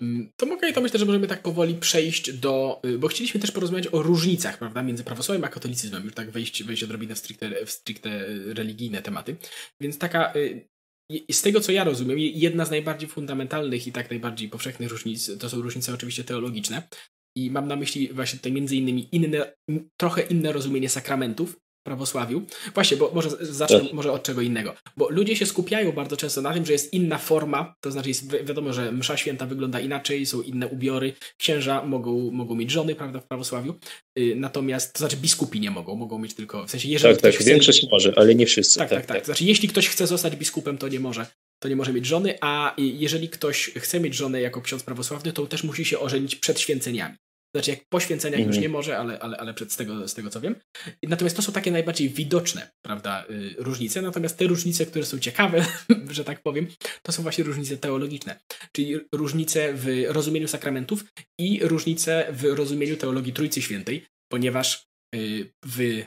[0.02, 3.52] Mm, to mogę, to myślę, że możemy tak powoli przejść do, y, bo chcieliśmy też
[3.52, 7.66] porozmawiać o różnicach, prawda, między prawosławiem a katolicyzmem, już tak wejść, wejść odrobinę w stricte,
[7.66, 9.36] w stricte religijne tematy.
[9.82, 10.68] Więc taka y,
[11.32, 15.50] z tego co ja rozumiem, jedna z najbardziej fundamentalnych i tak najbardziej powszechnych różnic to
[15.50, 16.88] są różnice oczywiście teologiczne.
[17.38, 19.54] I mam na myśli właśnie tutaj między innymi inne,
[19.98, 22.42] trochę inne rozumienie sakramentów, prawosławiu.
[22.74, 23.94] Właśnie, bo może zacznę tak.
[23.94, 24.76] może od czego innego.
[24.98, 28.32] Bo ludzie się skupiają bardzo często na tym, że jest inna forma, to znaczy jest
[28.32, 32.96] wi wiadomo, że msza święta wygląda inaczej, są inne ubiory, księża mogą, mogą mieć żony,
[32.96, 33.74] prawda, w prawosławiu,
[34.16, 37.36] yy, natomiast, to znaczy biskupi nie mogą, mogą mieć tylko, w sensie jeżeli tak, tak,
[37.36, 37.44] chce...
[37.50, 38.80] większość może, ale nie wszyscy.
[38.80, 39.20] Tak, tak, tak, tak.
[39.20, 41.26] To znaczy jeśli ktoś chce zostać biskupem, to nie może
[41.60, 45.48] to nie może mieć żony, a jeżeli ktoś chce mieć żonę jako ksiądz prawosławny, to
[45.48, 47.16] też musi się ożenić przed święceniami.
[47.56, 48.48] Znaczy, jak po święceniach mm -hmm.
[48.48, 48.62] już mhm.
[48.62, 50.56] nie może, ale, ale, ale przed z tego, z tego co wiem.
[51.04, 54.02] Natomiast to są takie najbardziej widoczne, prawda, y, różnice.
[54.02, 55.66] Natomiast te różnice, które są ciekawe,
[56.12, 56.68] że tak powiem,
[57.04, 58.40] to są właśnie różnice teologiczne.
[58.72, 61.06] Czyli różnice w rozumieniu sakramentów
[61.40, 66.04] i różnice w rozumieniu teologii Trójcy Świętej, ponieważ y, w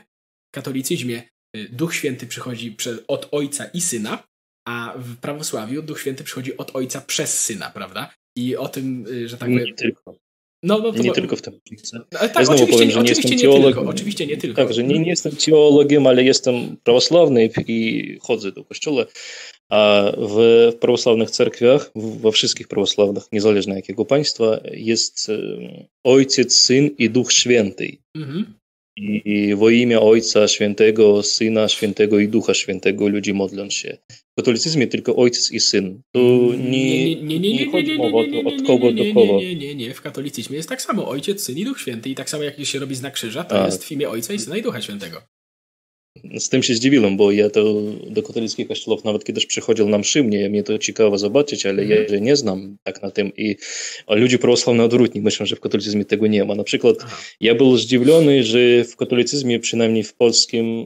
[0.55, 1.23] katolicyzmie
[1.57, 2.75] y, Duch Święty przychodzi
[3.07, 4.23] od Ojca i Syna,
[4.67, 8.13] a w prawosławiu Duch Święty przychodzi od Ojca przez Syna, prawda?
[8.37, 9.65] I o tym, że tak powiem.
[9.65, 10.22] Nie tylko.
[10.63, 10.91] No, no.
[10.91, 11.97] Nie tylko w tym różnicy.
[11.97, 13.87] No, tak, ja znowu powiem, że nie jestem teologiem.
[13.87, 14.61] oczywiście nie tylko.
[14.61, 19.05] Tak, że nie, nie jestem teologiem, ale jestem prawosławny i chodzę do kościoła.
[19.69, 25.31] A w prawosławnych cerkwiach, we wszystkich prawosławnych, niezależnie jakiego państwa, jest
[26.03, 27.97] Ojciec, Syn i Duch Święty.
[28.15, 28.53] Mhm.
[28.97, 33.97] I wo imię Ojca Świętego, Syna Świętego i Ducha Świętego ludzie modlą się.
[34.11, 36.01] W katolicyzmie tylko Ojciec i Syn.
[36.11, 36.19] To
[36.57, 39.39] nie, nie, nie, nie, chodzi mowa od kogo do kogo.
[39.39, 42.09] Nie, nie, nie, w katolicyzmie jest tak samo Ojciec, Syn i Duch Święty.
[42.09, 44.57] I tak samo jak się robi znak krzyża, to jest w imię Ojca i Syna
[44.57, 45.21] i Ducha Świętego.
[46.37, 50.23] Z tym się zdziwiłem, bo ja to do katolickich kościołów nawet kiedyś przychodził na mszy,
[50.23, 53.55] mnie, mnie to ciekawo zobaczyć, ale ja że nie znam tak na tym i
[54.09, 56.55] ludzie prawosławni odwrotnie myślą, że w katolicyzmie tego nie ma.
[56.55, 57.17] Na przykład Aha.
[57.39, 60.85] ja był zdziwiony, że w katolicyzmie, przynajmniej w polskim,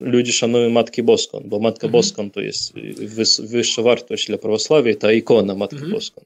[0.00, 1.92] ludzie szanują Matkę Boską, bo Matka mhm.
[1.92, 2.74] Boską to jest
[3.38, 5.92] wyższa wartość dla prawosławia, ta ikona Matki mhm.
[5.92, 6.24] Boską.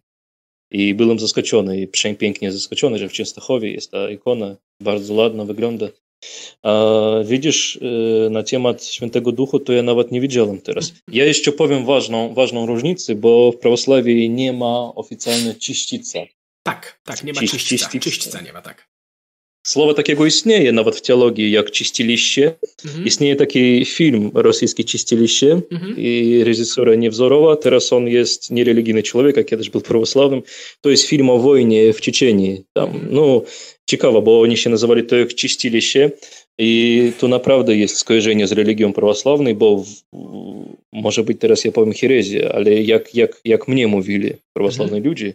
[0.71, 5.89] I byłem zaskoczony i pięknie zaskoczony, że w Częstochowie jest ta ikona, bardzo ładna wygląda.
[6.63, 7.79] A widzisz,
[8.31, 10.93] na temat Świętego Ducha, to ja nawet nie wiedziałem teraz.
[11.13, 16.19] Ja jeszcze powiem ważną, ważną różnicę, bo w prawosławie nie ma oficjalnej czyścica.
[16.63, 17.89] Tak, tak, nie ma czyścica.
[18.01, 18.89] Czyścica nie ma, tak.
[19.67, 22.55] Słowo takiego istnieje nawet w teologii, jak czyściliście.
[22.85, 23.07] Mhm.
[23.07, 25.95] Istnieje taki film rosyjski Czyściliście mhm.
[25.99, 27.57] i reżysera Niewzorowa.
[27.57, 30.43] Teraz on jest niereligijny człowiek, a kiedyś był prawosławnym.
[30.81, 32.65] To jest film o wojnie w Czeczeniu.
[32.73, 33.43] Tam, no,
[33.88, 36.11] ciekawe, bo oni się nazywali to jak Czyściliście.
[36.61, 39.88] I to naprawdę jest skojarzenie z religią prawosławną, bo w,
[40.92, 45.05] może być teraz ja powiem herezję, ale jak, jak, jak mnie mówili prawosławni mhm.
[45.05, 45.35] ludzie,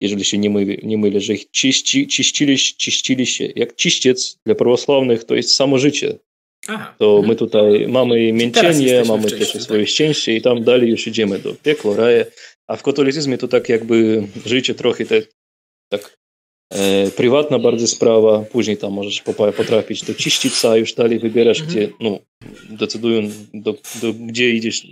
[0.00, 3.52] jeżeli się nie mylę, nie mylę że ich czyści, czyścili, czyścili się.
[3.56, 6.18] Jak czyściec dla prawosławnych to jest samo życie.
[6.68, 6.94] Aha.
[6.98, 7.36] To my mhm.
[7.36, 9.88] tutaj mamy mięczenie, mamy też swoje tak.
[9.88, 12.26] szczęście i tam dalej już idziemy do piekła, raje.
[12.66, 15.22] A w katolicyzmie to tak jakby życie trochę te,
[15.92, 16.18] tak
[16.70, 19.22] e, prywatna bardzo sprawa, później tam możesz
[19.56, 21.76] potrafić do czyścica, już dalej wybierasz, mhm.
[21.76, 22.18] gdzie, no,
[22.70, 23.22] decydują,
[23.54, 24.86] do, do, gdzie idziesz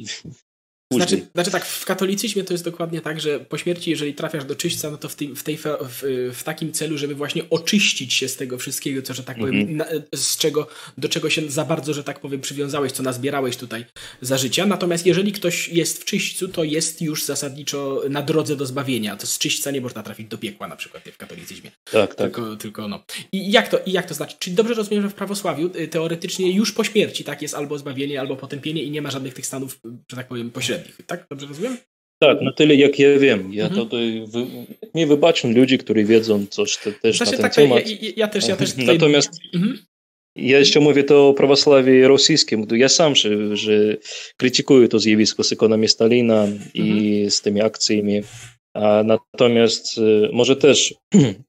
[0.93, 4.57] znaczy, znaczy tak, w katolicyzmie to jest dokładnie tak, że po śmierci, jeżeli trafiasz do
[4.57, 8.29] czyśćca, no to w, tej, w, tej, w, w takim celu, żeby właśnie oczyścić się
[8.29, 9.77] z tego wszystkiego, co, że tak powiem, mm -hmm.
[9.77, 10.69] na, z czego,
[10.99, 13.85] do czego się za bardzo, że tak powiem, przywiązałeś, co nazbierałeś tutaj
[14.21, 14.67] za życia.
[14.67, 19.17] Natomiast jeżeli ktoś jest w czyśćcu, to jest już zasadniczo na drodze do zbawienia.
[19.17, 21.71] To z czyśćca nie można trafić do piekła na przykład w katolicyzmie.
[21.93, 22.17] Tak, tak.
[22.17, 23.05] Tylko, tylko no.
[23.33, 24.37] I jak to, I jak to znaczy?
[24.39, 28.21] Czyli dobrze rozumiem, że w prawosławiu y, teoretycznie już po śmierci tak jest albo zbawienie,
[28.21, 29.79] albo potępienie i nie ma żadnych tych stanów,
[30.11, 31.27] że tak powiem, pośrednich pośrednich, tak?
[31.31, 31.77] Dobrze rozumiem?
[32.19, 33.55] Tak, na tyle jak ja wiem.
[33.55, 33.89] Ja mhm.
[33.89, 34.47] to, wy,
[34.95, 37.89] nie wybaczam ludzi, którzy wiedzą coś te, też znaczy, na ten tak, temat.
[37.89, 38.87] Ja, ja, też, ja też tutaj...
[38.87, 39.79] Natomiast mhm.
[40.37, 42.67] ja jeszcze mówię to o prawosławie rosyjskim.
[42.71, 43.97] Ja sam, że, że
[44.37, 46.71] krytykuję to zjawisko z ekonomii Stalina mhm.
[46.75, 48.23] i z tymi akcjami.
[48.75, 50.95] A natomiast y, może też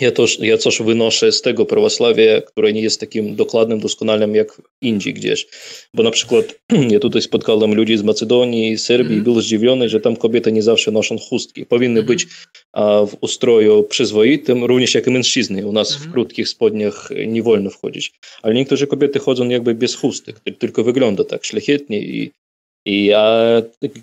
[0.00, 4.62] ja, to, ja coś wynoszę z tego prawosławia, które nie jest takim dokładnym, doskonałym jak
[4.82, 5.46] Indii gdzieś.
[5.94, 6.54] Bo na przykład
[6.94, 9.20] ja tutaj spotkałem ludzi z Macedonii Serbii mm.
[9.20, 11.66] i był zdziwiony, że tam kobiety nie zawsze noszą chustki.
[11.66, 12.06] Powinny mm.
[12.06, 12.26] być
[12.72, 15.66] a, w ustroju przyzwoitym, również jak i mężczyzny.
[15.66, 15.98] U nas mm.
[15.98, 16.12] w mhm.
[16.12, 18.12] krótkich spodniach nie wolno wchodzić.
[18.42, 22.30] Ale niektóre kobiety chodzą jakby bez chustek, tylko wygląda tak szlachetnie i
[22.88, 23.62] i ja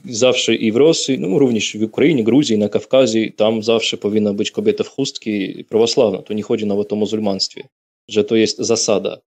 [0.10, 4.52] zawsze i w Rosji, no również w Ukrainie, Gruzji, na Kawkazie, tam zawsze powinna być
[4.52, 6.22] kobieta w chustki prawosławna.
[6.22, 7.68] To nie chodzi nawet o muzułmanstwie,
[8.08, 9.18] że to jest zasada.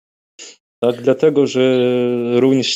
[0.81, 1.81] Tak, dlatego, że
[2.41, 2.67] również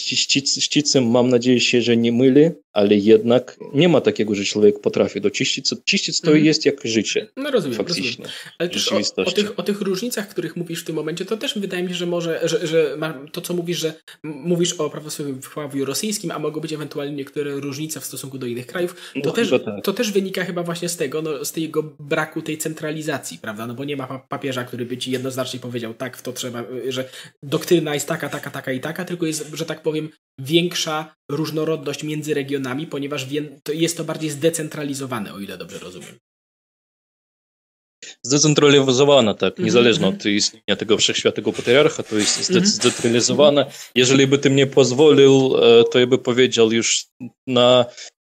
[0.59, 5.21] ścicem mam nadzieję się, że nie myli, ale jednak nie ma takiego, że człowiek potrafi
[5.21, 5.71] doczyścić.
[5.85, 6.45] Czyściec to mm.
[6.45, 7.29] jest jak życie.
[7.37, 8.05] No rozumiem, faktycznie.
[8.11, 8.31] rozumiem.
[8.59, 11.59] Ale też o, o, tych, o tych różnicach, których mówisz w tym momencie, to też
[11.59, 12.97] wydaje mi się, że może, że, że
[13.33, 18.05] to co mówisz, że mówisz o prawosławiu rosyjskim, a mogą być ewentualnie niektóre różnice w
[18.05, 19.85] stosunku do innych krajów, to, no, też, tak.
[19.85, 23.67] to też wynika chyba właśnie z tego, no, z tego braku tej centralizacji, prawda?
[23.67, 27.09] No bo nie ma papieża, który by ci jednoznacznie powiedział, tak, w to trzeba, że
[27.43, 32.35] doktryna jest taka, taka, taka i taka, tylko jest, że tak powiem, większa różnorodność między
[32.35, 33.27] regionami, ponieważ
[33.75, 36.19] jest to bardziej zdecentralizowane, o ile dobrze rozumiem.
[38.23, 39.65] Zdecentralizowana, tak, mm -hmm.
[39.65, 43.65] niezależnie od istnienia tego wszechświatowego patriarcha, to jest mm -hmm.
[43.95, 47.07] Jeżeli by ty mnie pozwolił, e, to ja by powiedział już
[47.47, 47.85] na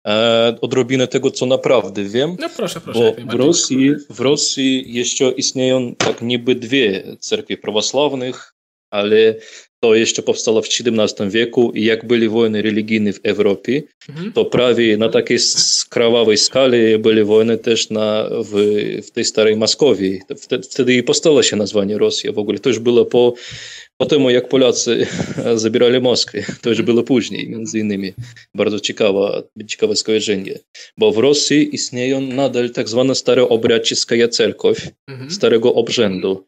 [0.07, 2.37] e, odrobinę tego, co naprawdę wiem.
[2.41, 3.01] No proszę, proszę.
[3.01, 8.54] Bo w Rosji, w Rosji jeszcze istnieją tak niby dwie cerkwie prawosławnych,
[8.95, 9.35] ale
[9.81, 14.33] to jeszcze powstało w XVII wieku i jak byli wojny religijne w Europie, mhm.
[14.33, 15.39] to prawie na takiej
[15.91, 18.53] krwawej skali były wojny też na, w,
[19.07, 20.21] w tej starej Moskowii.
[20.37, 22.59] Wtedy, wtedy i powstało się nazwanie Rosja w ogóle.
[22.59, 23.35] To już było po,
[23.97, 25.07] po tym, jak Polacy
[25.65, 26.45] zabierali Moskwę.
[26.63, 28.13] To już było później, między innymi.
[28.55, 30.59] Bardzo ciekawe, ciekawe skojarzenie.
[30.99, 35.31] Bo w Rosji istnieją nadal tak zwana staroobradczycka cerkiew, mhm.
[35.31, 36.45] starego obrzędu.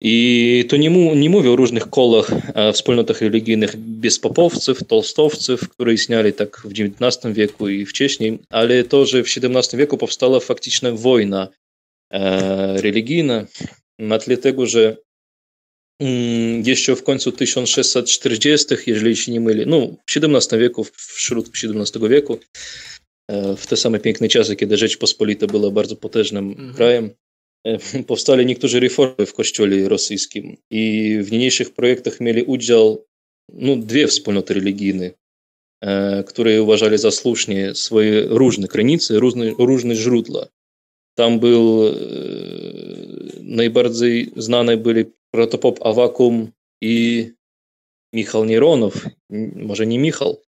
[0.00, 2.30] I to nie, mu, nie mówię o różnych kolach,
[2.72, 9.22] wspólnotach religijnych bezpopowców, tolstowców, które istnieli tak w XIX wieku i wcześniej, ale to, że
[9.22, 11.48] w XVII wieku powstała faktyczna wojna
[12.76, 13.46] religijna,
[13.98, 14.96] na tle tego, że
[16.64, 22.38] jeszcze w końcu 1640, jeżeli się nie myli, no w XVII wieku, wśród XVII wieku,
[23.56, 26.74] w te same piękne czasy, kiedy Rzeczpospolita była bardzo potężnym mhm.
[26.74, 27.10] krajem,
[28.06, 33.04] powstali niektórzy reformy w kościele rosyjskim i w niniejszych projektach mieli udział
[33.52, 35.10] no, dwie wspólnoty religijne,
[36.26, 40.46] które uważali za słusznie swoje różne granice, różne, różne źródła.
[41.14, 41.82] Tam był
[43.40, 46.50] najbardziej znane byli protopop Awakum
[46.82, 47.26] i
[48.14, 49.06] Michał Nieronow,
[49.56, 50.42] może nie Michał.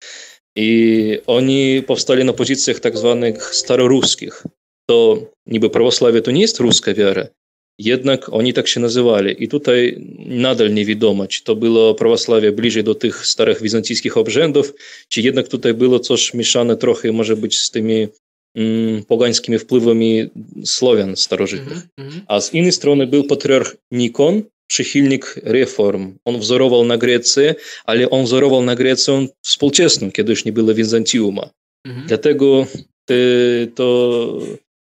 [0.57, 4.45] I oni powstali na pozycjach tak zwanych staroruskich.
[4.91, 7.27] To niby prawosławie to nie jest ruska wiara,
[7.79, 9.45] jednak oni tak się nazywali.
[9.45, 14.75] I tutaj nadal nie wiadomo, czy to było prawosławie bliżej do tych starych wizantyjskich obrzędów,
[15.09, 18.09] czy jednak tutaj było coś mieszane trochę, może być z tymi
[18.55, 20.31] mm, pogańskimi wpływami
[20.65, 21.79] Słowian starożytnych.
[21.97, 22.21] Mm -hmm.
[22.27, 26.15] A z innej strony był patriarch Nikon, przychylnik reform.
[26.25, 27.43] On wzorował na Grecji,
[27.85, 31.51] ale on wzorował na Grecję współczesną, kiedy już nie było Wizantiuma.
[31.87, 32.07] Mhm.
[32.07, 32.67] Dlatego
[33.05, 33.15] te,
[33.75, 34.39] to,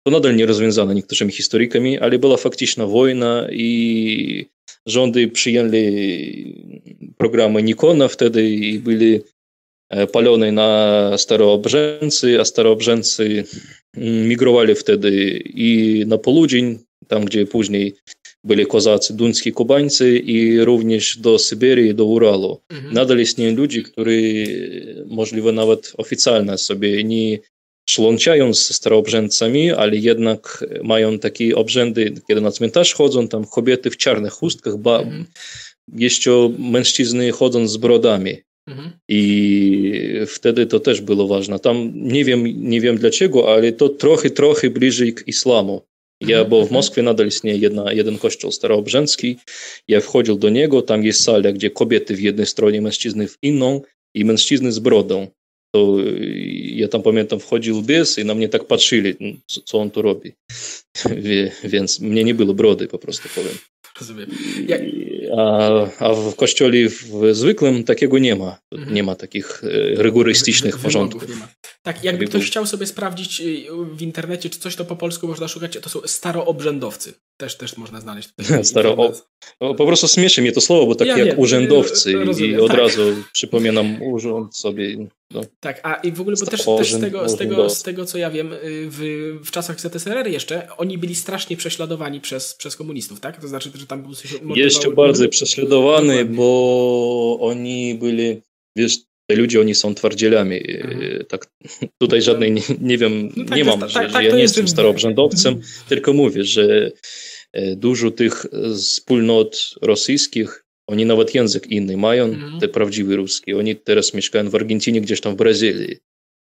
[0.03, 4.45] to nadal nie rozwiązane niektórymi historykami, ale była faktyczna wojna i
[4.85, 5.83] rządy przyjęli
[7.17, 9.19] programy Nikona wtedy i byli
[10.11, 13.43] palone na staroobrzęcy, a staroobrzęcy
[13.97, 16.75] migrowali wtedy i na południe,
[17.07, 17.93] tam gdzie później
[18.43, 22.61] byli kozacy duńskie, kubańcy i również do Syberii, do Uralu.
[22.69, 22.93] Mhm.
[22.93, 24.43] Nadal istnieją ludzie, którzy
[25.07, 27.39] możliwe nawet oficjalnie sobie nie
[27.89, 33.97] szlączają z staroobrzędcami, ale jednak mają takie obrzędy, kiedy na cmentarz chodzą, tam kobiety w
[33.97, 35.25] czarnych chustkach, ba, mhm.
[35.93, 38.37] jeszcze mężczyzny chodzą z brodami.
[38.67, 38.91] Mhm.
[39.07, 39.23] I
[40.27, 41.59] wtedy to też było ważne.
[41.59, 45.81] Tam nie wiem, nie wiem dlaczego, ale to trochę, trochę bliżej k islamu.
[46.21, 49.37] Ja, bo w Moskwie nadal istnieje jedna, jeden kościół staroobrzęcki.
[49.87, 53.81] Ja wchodził do niego, tam jest sala, gdzie kobiety w jednej stronie, mężczyzny w inną
[54.13, 55.27] i mężczyzny z brodą.
[55.75, 55.97] To
[56.75, 60.31] ja tam pamiętam, wchodził bez i na mnie tak patrzyli, co on tu robi.
[61.63, 63.57] Więc mnie nie było brody, po prostu powiem.
[63.99, 64.29] Rozumiem.
[64.67, 64.81] Jak...
[65.37, 68.59] A, a w kościele w zwykłym takiego nie ma.
[68.71, 68.93] Mhm.
[68.93, 69.61] Nie ma takich
[69.95, 71.25] rygorystycznych porządków.
[71.83, 73.41] Tak, jakby ktoś chciał sobie sprawdzić
[73.93, 77.13] w internecie, czy coś to po polsku można szukać, to są staroobrzędowcy.
[77.39, 78.29] Też, też można znaleźć.
[78.63, 79.11] Staro, o,
[79.61, 82.57] no, po prostu śmieszy mnie to słowo, bo tak ja jak wiem, urzędowcy rozumiem, i
[82.57, 82.77] od tak.
[82.79, 83.01] razu
[83.33, 85.07] przypominam urząd sobie.
[85.31, 85.41] No.
[85.59, 88.17] Tak, a i w ogóle, bo też, też z, tego, z, tego, z tego, co
[88.17, 93.41] ja wiem, w, w czasach ZSRR jeszcze, oni byli strasznie prześladowani przez, przez komunistów, tak?
[93.41, 94.11] To znaczy, że tam był.
[94.55, 98.41] Jeszcze bardziej prześladowany, bo oni byli,
[98.75, 98.97] wiesz,
[99.35, 100.61] ludzie, oni są twardzielami.
[100.69, 101.25] Mhm.
[101.25, 101.47] Tak,
[102.01, 104.67] tutaj żadnej, nie, nie wiem, no tak, nie mam, tak, że, tak, ja nie jestem
[104.67, 105.73] staroobrzędowcem, mhm.
[105.89, 106.91] tylko mówię, że
[107.75, 112.59] dużo tych wspólnot rosyjskich, oni nawet język inny mają, mhm.
[112.59, 113.57] te prawdziwe ruskie.
[113.57, 115.97] Oni teraz mieszkają w Argentynie, gdzieś tam w Brazylii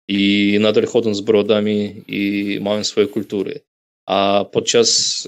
[0.07, 3.59] i nadal chodzą z brodami i mają swoje kultury.
[4.07, 5.27] A podczas,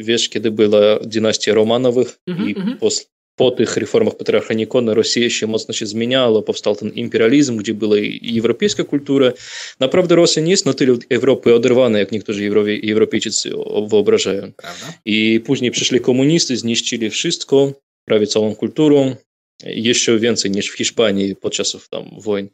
[0.00, 5.74] wiesz, kiedy była dynastia Romanowych i pos, po tych reformach patriarcha Nikona Rosja się mocno
[5.74, 9.32] się zmieniała, powstał ten imperializm, gdzie była i europejska kultura.
[9.80, 12.50] Naprawdę Rosja nie jest na tyle od Europy oderwana, jak niektórzy
[12.90, 13.50] Europejczycy
[13.90, 14.52] wyobrażają.
[14.56, 14.92] Prawda?
[15.04, 17.72] I później przyszli komunisty, zniszczyli wszystko,
[18.04, 19.16] prawie całą kulturę,
[19.64, 22.48] jeszcze więcej niż w Hiszpanii podczas tam wojen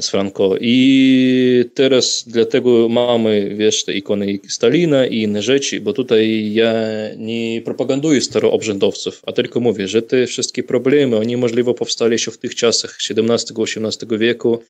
[0.00, 0.56] z Franco.
[0.60, 6.74] I teraz dlatego mamy, wiesz, te ikony Stalina i inne rzeczy, bo tutaj ja
[7.16, 12.38] nie propaganduję staroobrzędowców, a tylko mówię, że te wszystkie problemy, oni możliwe powstali jeszcze w
[12.38, 14.62] tych czasach XVII-XVIII wieku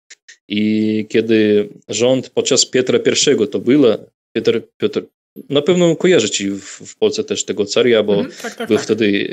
[0.48, 3.96] i kiedy rząd podczas Piotra I to było,
[4.36, 5.02] Piotr, Piotr
[5.48, 8.84] na pewno kojarzycie w, w Polsce też tego caria, bo mm, tak, tak, był tak.
[8.84, 9.28] wtedy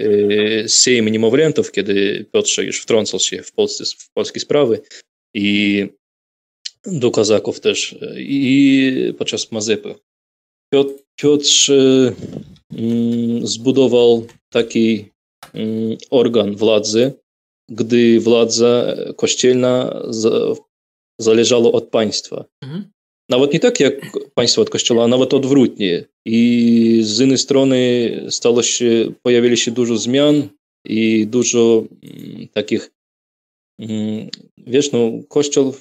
[0.63, 4.82] e, Sejm Niemowlętów, kiedy Piotrze już wtrącał się w, Polsce, w polskie sprawy
[5.33, 5.87] i
[6.85, 9.95] do Kazaków też i podczas Mazepy.
[10.73, 11.71] Piotr, Piotr
[12.73, 15.05] mm, zbudował taki
[15.53, 17.13] mm, organ władzy,
[17.69, 20.01] gdy władza kościelna
[21.19, 22.45] zależała od państwa.
[22.63, 22.91] Mhm.
[23.29, 23.93] Nawet nie tak jak
[24.33, 26.05] państwo od kościoła, a nawet odwrotnie.
[26.25, 27.77] I z jednej strony
[28.29, 30.49] stało się, pojawili się dużo zmian
[30.85, 32.91] i dużo mm, takich
[34.57, 35.75] wiesz, no, kościół,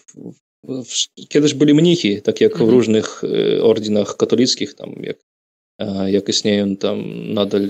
[1.29, 2.71] kiedyś byli mnichy, tak jak mhm.
[2.71, 5.17] w różnych e, ordynach katolickich, tam jak,
[6.07, 7.03] jak istnieją tam
[7.35, 7.69] nadal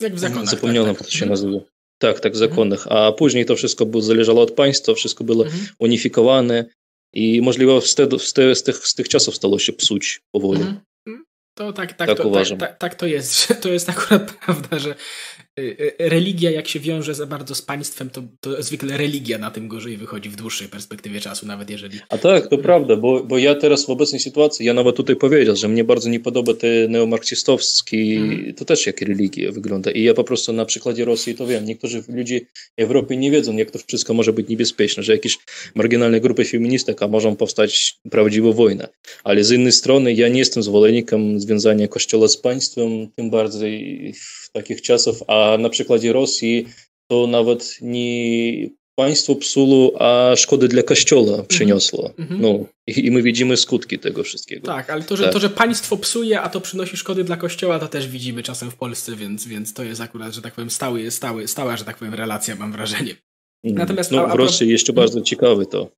[0.00, 0.48] Jak w zakonach.
[0.48, 1.06] Zapomniałem, tak, tak.
[1.06, 1.58] to się nazywa.
[1.98, 2.86] Tak, tak, w zakonach.
[2.90, 5.66] A później to wszystko było, zależało od państwa, wszystko było mhm.
[5.78, 6.64] unifikowane
[7.12, 10.60] i możliwe z, te, z, te, z, tych, z tych czasów stało się psuć powoli.
[10.60, 10.80] Mhm.
[11.56, 13.48] To tak, tak, tak, to, tak, tak, tak, to jest.
[13.62, 14.94] To jest akurat prawda, że
[15.98, 19.96] religia, jak się wiąże za bardzo z państwem, to, to zwykle religia na tym gorzej
[19.96, 21.98] wychodzi w dłuższej perspektywie czasu, nawet jeżeli...
[22.08, 25.56] A tak, to prawda, bo, bo ja teraz w obecnej sytuacji, ja nawet tutaj powiedział,
[25.56, 28.54] że mnie bardzo nie podoba te neomarksistowskie, mm.
[28.54, 29.90] to też jak religia wygląda.
[29.90, 31.64] I ja po prostu na przykładzie Rosji to wiem.
[31.64, 32.40] Niektórzy ludzie
[32.78, 35.38] w Europie nie wiedzą, jak to wszystko może być niebezpieczne, że jakieś
[35.74, 38.88] marginalne grupy feministek a mogą powstać prawdziwa wojna.
[39.24, 44.50] Ale z innej strony ja nie jestem zwolennikiem związania Kościoła z państwem, tym bardziej w
[44.52, 46.66] takich czasach, a na przykładzie Rosji
[47.10, 52.10] to nawet nie państwo psuło, a szkody dla kościoła przyniosło.
[52.18, 52.40] Mm -hmm.
[52.40, 54.66] No, i, i, my widzimy skutki tego wszystkiego.
[54.66, 55.32] Tak, ale to że, tak.
[55.32, 58.76] to, że państwo psuje, a to przynosi szkody dla kościoła, to też widzimy czasem w
[58.76, 62.14] Polsce, więc, więc to jest akurat, że tak powiem, stały, stały, stała, że tak powiem,
[62.14, 63.14] relacja, mam wrażenie.
[63.64, 63.78] Mhm.
[63.78, 65.90] Natomiast no, a, a w Rosji jeszcze bardzo ciekawy to.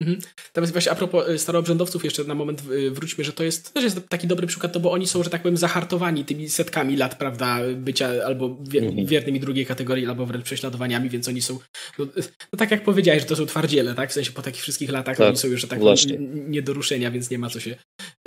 [0.00, 0.18] Mhm.
[0.46, 3.84] Natomiast właśnie a propos y, staroobrzędowców jeszcze na moment y, wróćmy, że to jest też
[3.84, 7.18] jest taki dobry przykład, to bo oni są, że tak powiem, zahartowani tymi setkami lat,
[7.18, 9.06] prawda, bycia albo mhm.
[9.06, 11.58] wiernymi drugiej kategorii, albo wręcz prześladowaniami, więc oni są,
[11.98, 12.06] no,
[12.52, 15.16] no, tak jak powiedziałeś, że to są twardziele, tak, w sensie po takich wszystkich latach
[15.16, 17.76] tak, oni są już, że tak powiem, nie do ruszenia, więc nie ma co się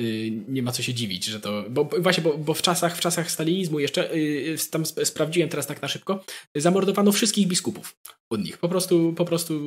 [0.02, 3.00] y, nie ma co się dziwić, że to, bo właśnie, bo, bo w czasach, w
[3.00, 4.10] czasach stalinizmu jeszcze,
[4.72, 6.24] tam sprawdziłem teraz tak na szybko,
[6.56, 7.96] zamordowano wszystkich biskupów
[8.34, 8.58] od nich.
[8.58, 9.60] Po prostu, po prostu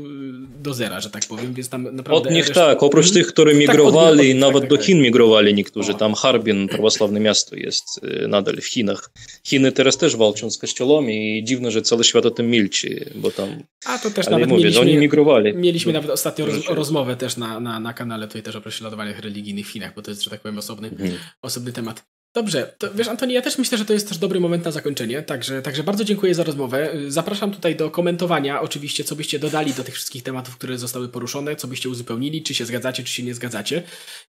[0.62, 2.28] do zera, że tak powiem, więc tam naprawdę...
[2.28, 2.66] Od nich reszta...
[2.66, 5.94] tak, oprócz tych, którzy migrowali, tak, nich, nawet tak, do tak, Chin migrowali niektórzy.
[5.94, 9.10] Tam Harbin, prawosławne miasto jest nadal w Chinach.
[9.46, 13.30] Chiny teraz też walczą z kościołami i dziwne, że cały świat o tym milczy, bo
[13.30, 13.48] tam...
[13.86, 15.54] A to też nawet mówię, mieliśmy, oni migrowali.
[15.54, 19.66] Mieliśmy nawet ostatnio roz, rozmowę też na, na, na kanale tutaj też o prześladowaniach religijnych
[19.66, 21.12] w Chinach, bo to jest, że tak powiem, osobny, mhm.
[21.42, 22.13] osobny temat.
[22.34, 25.22] Dobrze, to wiesz Antoni, ja też myślę, że to jest też dobry moment na zakończenie,
[25.22, 26.92] także, także bardzo dziękuję za rozmowę.
[27.08, 31.56] Zapraszam tutaj do komentowania oczywiście, co byście dodali do tych wszystkich tematów, które zostały poruszone,
[31.56, 33.82] co byście uzupełnili, czy się zgadzacie, czy się nie zgadzacie.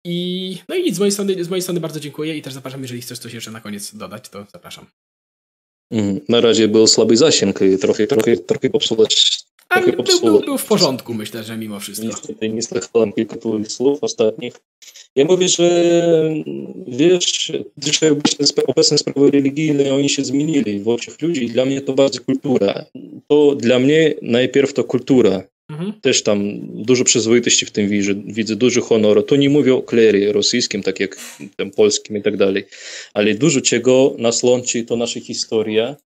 [0.05, 2.83] I no i nic, z mojej strony, z mojej strony bardzo dziękuję i też zapraszam,
[2.83, 4.87] jeżeli chcesz coś jeszcze na koniec dodać, to zapraszam.
[5.91, 6.21] Mhm.
[6.29, 9.42] Na razie był słaby zasięg i trochę, trochę, trochę popsuwać
[9.73, 12.07] ale był, był, był, w porządku, myślę, że mimo wszystko.
[12.07, 14.55] Niestety nie słyszałem kilku twoich słów ostatnich.
[15.17, 15.69] Ja mówię, że
[16.87, 18.11] wiesz, dzisiaj
[18.67, 21.47] obecne sprawy religijne, oni się zmienili w oczach ludzi.
[21.47, 22.85] Dla mnie to bardzo kultura.
[23.29, 25.43] To dla mnie najpierw to kultura.
[25.71, 25.93] Mhm.
[26.01, 29.23] Też tam dużo przyzwoitości w tym widzę, widzę dużo honoru.
[29.23, 31.17] To nie mówię o klerie rosyjskim, tak jak
[31.57, 32.65] tam polskim i tak dalej,
[33.15, 35.97] ale dużo czego nas łączy, to nasza historia,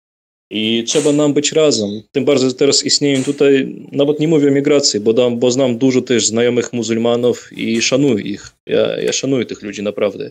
[0.50, 2.02] i trzeba nam być razem.
[2.12, 6.02] Tym bardziej teraz istnieją tutaj, nawet nie mówię o migracji, bo, dam, bo znam dużo
[6.02, 8.50] też znajomych muzułmanów i szanuję ich.
[8.66, 10.30] Ja, ja szanuję tych ludzi naprawdę.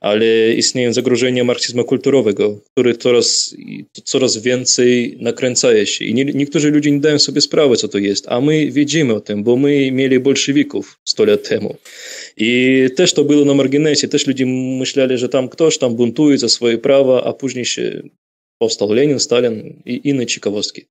[0.00, 3.56] Ale istnieją zagrożenia marksizmu kulturowego, który coraz,
[4.04, 6.04] coraz więcej nakręca się.
[6.04, 9.20] I nie, niektórzy ludzie nie dają sobie sprawy, co to jest, a my widzimy o
[9.20, 11.76] tym, bo my mieli bolszewików 100 lat temu.
[12.36, 14.08] I też to było na marginesie.
[14.08, 14.46] Też ludzie
[14.78, 18.02] myśleli, że tam ktoś tam buntuje za swoje prawa, a później się
[18.62, 20.86] powstał Lenin, Stalin i inne ciekawostki.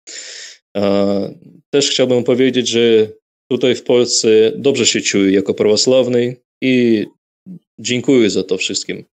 [1.73, 3.11] Też chciałbym powiedzieć, że
[3.51, 7.05] tutaj w Polsce dobrze się czuję jako prawosławny i
[7.79, 9.05] dziękuję za to wszystkim.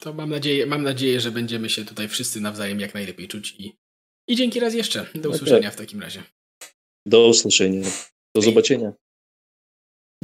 [0.00, 3.72] To mam nadzieję, mam nadzieję, że będziemy się tutaj wszyscy nawzajem jak najlepiej czuć i,
[4.28, 5.06] i dzięki raz jeszcze.
[5.14, 5.74] Do tak, usłyszenia tak.
[5.74, 6.22] w takim razie.
[7.06, 7.88] Do usłyszenia.
[8.36, 8.92] Do zobaczenia.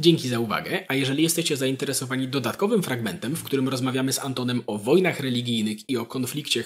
[0.01, 4.77] Dzięki za uwagę, a jeżeli jesteście zainteresowani dodatkowym fragmentem, w którym rozmawiamy z Antonem o
[4.77, 6.63] wojnach religijnych i o konflikcie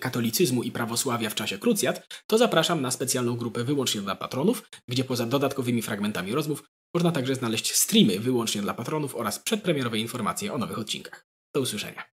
[0.00, 5.04] katolicyzmu i prawosławia w czasie krucjat, to zapraszam na specjalną grupę wyłącznie dla patronów, gdzie
[5.04, 6.64] poza dodatkowymi fragmentami rozmów
[6.94, 11.26] można także znaleźć streamy wyłącznie dla patronów oraz przedpremierowe informacje o nowych odcinkach.
[11.54, 12.17] Do usłyszenia.